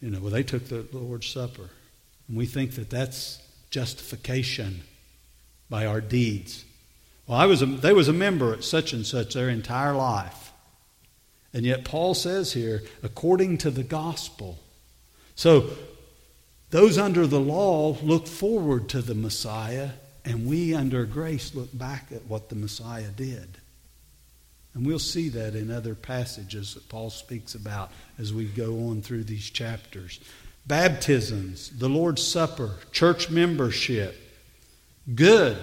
You 0.01 0.11
know, 0.11 0.19
well, 0.19 0.31
they 0.31 0.43
took 0.43 0.67
the 0.67 0.85
Lord's 0.91 1.27
Supper. 1.27 1.69
And 2.27 2.37
we 2.37 2.45
think 2.45 2.75
that 2.75 2.89
that's 2.89 3.41
justification 3.69 4.83
by 5.69 5.86
our 5.86 6.01
deeds. 6.01 6.63
Well, 7.25 7.38
I 7.38 7.45
was 7.45 7.62
a, 7.62 7.65
they 7.65 7.93
was 7.93 8.08
a 8.08 8.13
member 8.13 8.53
at 8.53 8.63
such 8.63 8.93
and 8.93 9.06
such 9.06 9.34
their 9.34 9.49
entire 9.49 9.93
life. 9.93 10.51
And 11.53 11.65
yet 11.65 11.86
Paul 11.86 12.13
says 12.13 12.53
here, 12.53 12.84
according 13.03 13.58
to 13.60 13.71
the 13.71 13.84
gospel. 13.84 14.60
So 15.36 15.71
those 16.69 16.97
under 16.97 17.25
the 17.25 17.39
law 17.39 17.97
look 18.01 18.27
forward 18.27 18.89
to 18.89 19.01
the 19.01 19.15
Messiah, 19.15 19.91
and 20.25 20.47
we 20.47 20.73
under 20.73 21.06
grace 21.06 21.56
look 21.56 21.75
back 21.77 22.08
at 22.13 22.25
what 22.25 22.49
the 22.49 22.56
Messiah 22.56 23.10
did. 23.10 23.58
And 24.73 24.86
we'll 24.86 24.99
see 24.99 25.30
that 25.30 25.56
in 25.56 25.71
other 25.71 25.95
passages 25.95 26.75
that 26.75 26.89
Paul 26.89 27.10
speaks 27.10 27.56
about 27.56 27.91
as 28.19 28.34
we 28.34 28.45
go 28.45 28.89
on 28.89 29.01
through 29.01 29.23
these 29.23 29.49
chapters. 29.49 30.19
Baptisms, 30.67 31.71
the 31.71 31.89
Lord's 31.89 32.21
Supper, 32.21 32.75
church 32.91 33.30
membership, 33.30 34.26
good, 35.13 35.58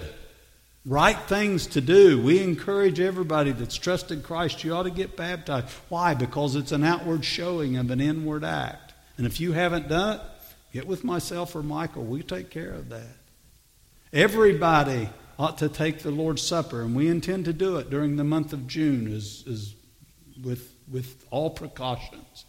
right 0.85 1.19
things 1.27 1.67
to 1.67 1.81
do. 1.81 2.21
We 2.21 2.41
encourage 2.41 2.99
everybody 2.99 3.51
that's 3.51 3.75
trusted 3.75 4.23
Christ, 4.23 4.63
you 4.63 4.73
ought 4.73 4.83
to 4.83 4.91
get 4.91 5.15
baptized. 5.15 5.67
Why? 5.89 6.13
Because 6.13 6.55
it's 6.55 6.71
an 6.71 6.83
outward 6.83 7.25
showing 7.25 7.77
of 7.77 7.91
an 7.91 8.01
inward 8.01 8.43
act. 8.43 8.93
And 9.17 9.25
if 9.25 9.39
you 9.39 9.53
haven't 9.53 9.87
done 9.87 10.17
it, 10.17 10.21
get 10.73 10.87
with 10.87 11.03
myself 11.03 11.55
or 11.55 11.63
Michael. 11.63 12.03
We 12.03 12.21
take 12.21 12.49
care 12.49 12.71
of 12.71 12.89
that. 12.89 13.15
Everybody 14.11 15.09
ought 15.37 15.57
to 15.59 15.69
take 15.69 15.99
the 15.99 16.11
Lord's 16.11 16.41
Supper, 16.41 16.81
and 16.81 16.95
we 16.95 17.07
intend 17.07 17.45
to 17.45 17.53
do 17.53 17.77
it 17.77 17.89
during 17.89 18.15
the 18.15 18.23
month 18.23 18.53
of 18.53 18.67
June 18.67 19.11
is, 19.11 19.43
is 19.45 19.75
with, 20.43 20.73
with 20.91 21.25
all 21.31 21.49
precautions. 21.49 22.45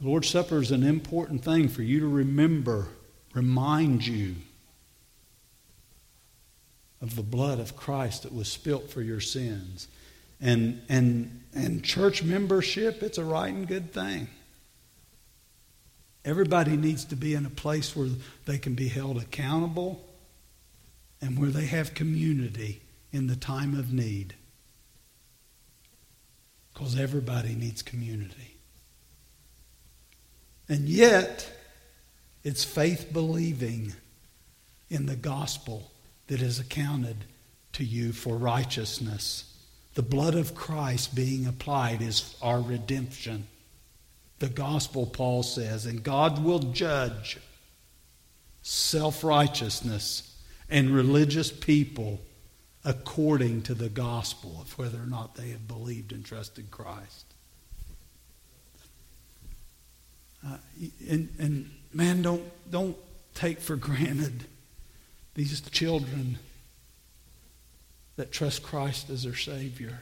The 0.00 0.08
Lord's 0.08 0.28
Supper 0.28 0.60
is 0.60 0.70
an 0.70 0.82
important 0.82 1.44
thing 1.44 1.68
for 1.68 1.82
you 1.82 2.00
to 2.00 2.08
remember 2.08 2.88
remind 3.34 4.06
you 4.06 4.36
of 7.00 7.16
the 7.16 7.22
blood 7.22 7.58
of 7.58 7.76
Christ 7.76 8.22
that 8.22 8.34
was 8.34 8.48
spilt 8.48 8.90
for 8.90 9.02
your 9.02 9.20
sins. 9.20 9.88
And, 10.40 10.82
and, 10.88 11.42
and 11.54 11.82
church 11.82 12.22
membership, 12.22 13.02
it's 13.02 13.18
a 13.18 13.24
right 13.24 13.52
and 13.52 13.66
good 13.66 13.92
thing. 13.92 14.28
Everybody 16.24 16.76
needs 16.76 17.04
to 17.06 17.16
be 17.16 17.34
in 17.34 17.44
a 17.44 17.50
place 17.50 17.96
where 17.96 18.08
they 18.46 18.58
can 18.58 18.74
be 18.74 18.88
held 18.88 19.18
accountable 19.18 20.04
and 21.20 21.38
where 21.38 21.50
they 21.50 21.66
have 21.66 21.94
community 21.94 22.80
in 23.12 23.26
the 23.26 23.36
time 23.36 23.76
of 23.76 23.92
need. 23.92 24.34
Because 26.72 26.98
everybody 26.98 27.54
needs 27.54 27.82
community. 27.82 28.56
And 30.68 30.88
yet, 30.88 31.50
it's 32.44 32.64
faith 32.64 33.12
believing 33.12 33.92
in 34.90 35.06
the 35.06 35.16
gospel 35.16 35.90
that 36.26 36.42
is 36.42 36.58
accounted 36.58 37.24
to 37.72 37.84
you 37.84 38.12
for 38.12 38.36
righteousness. 38.36 39.44
The 39.94 40.02
blood 40.02 40.34
of 40.34 40.54
Christ 40.54 41.14
being 41.14 41.46
applied 41.46 42.02
is 42.02 42.36
our 42.42 42.60
redemption. 42.60 43.46
The 44.38 44.48
gospel, 44.48 45.06
Paul 45.06 45.42
says, 45.42 45.86
and 45.86 46.02
God 46.02 46.42
will 46.42 46.58
judge 46.58 47.38
self 48.62 49.22
righteousness 49.22 50.36
and 50.68 50.90
religious 50.90 51.52
people 51.52 52.20
according 52.84 53.62
to 53.62 53.74
the 53.74 53.88
gospel 53.88 54.58
of 54.60 54.76
whether 54.78 54.98
or 54.98 55.06
not 55.06 55.34
they 55.34 55.50
have 55.50 55.68
believed 55.68 56.12
and 56.12 56.24
trusted 56.24 56.70
Christ. 56.70 57.26
Uh, 60.46 60.56
and, 61.08 61.28
and 61.38 61.70
man, 61.92 62.22
don't, 62.22 62.42
don't 62.70 62.96
take 63.34 63.60
for 63.60 63.76
granted 63.76 64.44
these 65.34 65.60
children 65.70 66.38
that 68.16 68.32
trust 68.32 68.62
Christ 68.62 69.08
as 69.10 69.22
their 69.22 69.34
Savior. 69.34 70.00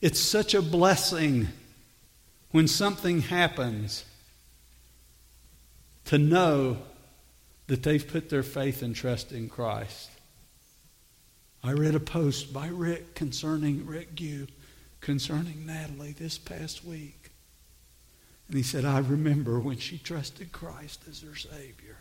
It's 0.00 0.20
such 0.20 0.54
a 0.54 0.62
blessing 0.62 1.48
when 2.50 2.68
something 2.68 3.22
happens 3.22 4.04
to 6.06 6.18
know 6.18 6.78
that 7.66 7.82
they've 7.82 8.06
put 8.06 8.30
their 8.30 8.44
faith 8.44 8.82
and 8.82 8.94
trust 8.94 9.32
in 9.32 9.48
Christ. 9.48 10.10
I 11.64 11.72
read 11.72 11.96
a 11.96 12.00
post 12.00 12.52
by 12.52 12.68
Rick 12.68 13.14
concerning 13.14 13.86
Rick 13.86 14.14
Gue 14.14 14.46
concerning 15.00 15.66
Natalie 15.66 16.12
this 16.12 16.38
past 16.38 16.84
week. 16.84 17.25
And 18.48 18.56
he 18.56 18.62
said, 18.62 18.84
I 18.84 18.98
remember 18.98 19.58
when 19.58 19.78
she 19.78 19.98
trusted 19.98 20.52
Christ 20.52 21.02
as 21.08 21.22
her 21.22 21.34
Savior. 21.34 21.98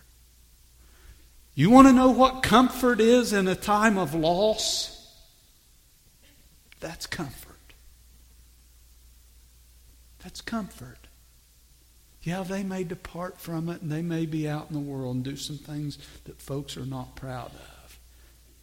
You 1.55 1.69
want 1.69 1.87
to 1.87 1.93
know 1.93 2.11
what 2.11 2.43
comfort 2.43 2.99
is 2.99 3.33
in 3.33 3.47
a 3.47 3.55
time 3.55 3.97
of 3.97 4.13
loss? 4.13 4.91
That's 6.79 7.07
comfort. 7.07 7.55
That's 10.21 10.41
comfort. 10.41 11.07
Yeah, 12.21 12.43
they 12.43 12.63
may 12.63 12.83
depart 12.83 13.39
from 13.39 13.69
it 13.69 13.81
and 13.81 13.91
they 13.91 14.01
may 14.01 14.25
be 14.25 14.49
out 14.49 14.67
in 14.69 14.73
the 14.73 14.79
world 14.79 15.15
and 15.15 15.23
do 15.23 15.37
some 15.37 15.57
things 15.57 15.97
that 16.25 16.41
folks 16.41 16.75
are 16.75 16.85
not 16.85 17.15
proud 17.15 17.51
of. 17.51 17.99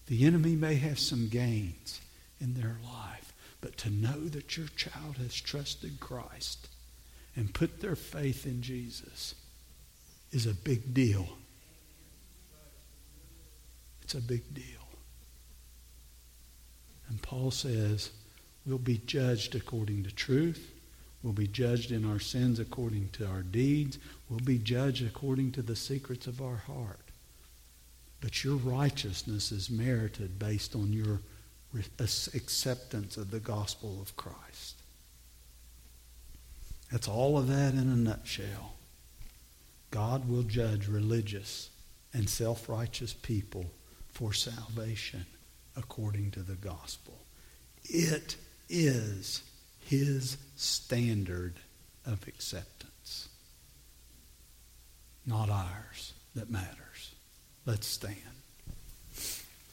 The 0.06 0.26
enemy 0.26 0.56
may 0.56 0.74
have 0.74 0.98
some 0.98 1.28
gains 1.28 2.00
in 2.40 2.54
their 2.54 2.76
life, 2.84 3.32
but 3.60 3.76
to 3.78 3.90
know 3.90 4.24
that 4.28 4.56
your 4.56 4.66
child 4.76 5.16
has 5.18 5.34
trusted 5.34 6.00
Christ 6.00 6.68
and 7.36 7.52
put 7.52 7.80
their 7.80 7.96
faith 7.96 8.46
in 8.46 8.62
Jesus 8.62 9.34
is 10.32 10.46
a 10.46 10.54
big 10.54 10.92
deal. 10.92 11.28
It's 14.02 14.14
a 14.14 14.20
big 14.20 14.52
deal. 14.54 14.64
And 17.08 17.20
Paul 17.22 17.50
says, 17.50 18.10
we'll 18.66 18.78
be 18.78 18.98
judged 19.06 19.54
according 19.54 20.04
to 20.04 20.10
truth. 20.10 20.72
We'll 21.22 21.32
be 21.32 21.46
judged 21.46 21.92
in 21.92 22.10
our 22.10 22.18
sins 22.18 22.58
according 22.58 23.10
to 23.10 23.26
our 23.26 23.42
deeds. 23.42 23.98
We'll 24.28 24.40
be 24.40 24.58
judged 24.58 25.06
according 25.06 25.52
to 25.52 25.62
the 25.62 25.76
secrets 25.76 26.26
of 26.26 26.42
our 26.42 26.56
heart. 26.56 26.98
But 28.20 28.44
your 28.44 28.56
righteousness 28.56 29.52
is 29.52 29.70
merited 29.70 30.38
based 30.38 30.74
on 30.74 30.92
your 30.92 31.20
acceptance 31.98 33.16
of 33.16 33.30
the 33.30 33.40
gospel 33.40 33.98
of 34.00 34.16
Christ. 34.16 34.81
That's 36.92 37.08
all 37.08 37.38
of 37.38 37.48
that 37.48 37.72
in 37.72 37.88
a 37.88 37.96
nutshell. 37.96 38.74
God 39.90 40.28
will 40.28 40.42
judge 40.42 40.88
religious 40.88 41.70
and 42.12 42.28
self 42.28 42.68
righteous 42.68 43.14
people 43.14 43.64
for 44.12 44.34
salvation 44.34 45.24
according 45.74 46.32
to 46.32 46.40
the 46.40 46.54
gospel. 46.54 47.14
It 47.84 48.36
is 48.68 49.42
his 49.86 50.36
standard 50.54 51.54
of 52.04 52.28
acceptance, 52.28 53.30
not 55.24 55.48
ours, 55.48 56.12
that 56.34 56.50
matters. 56.50 57.14
Let's 57.64 57.86
stand. 57.86 58.16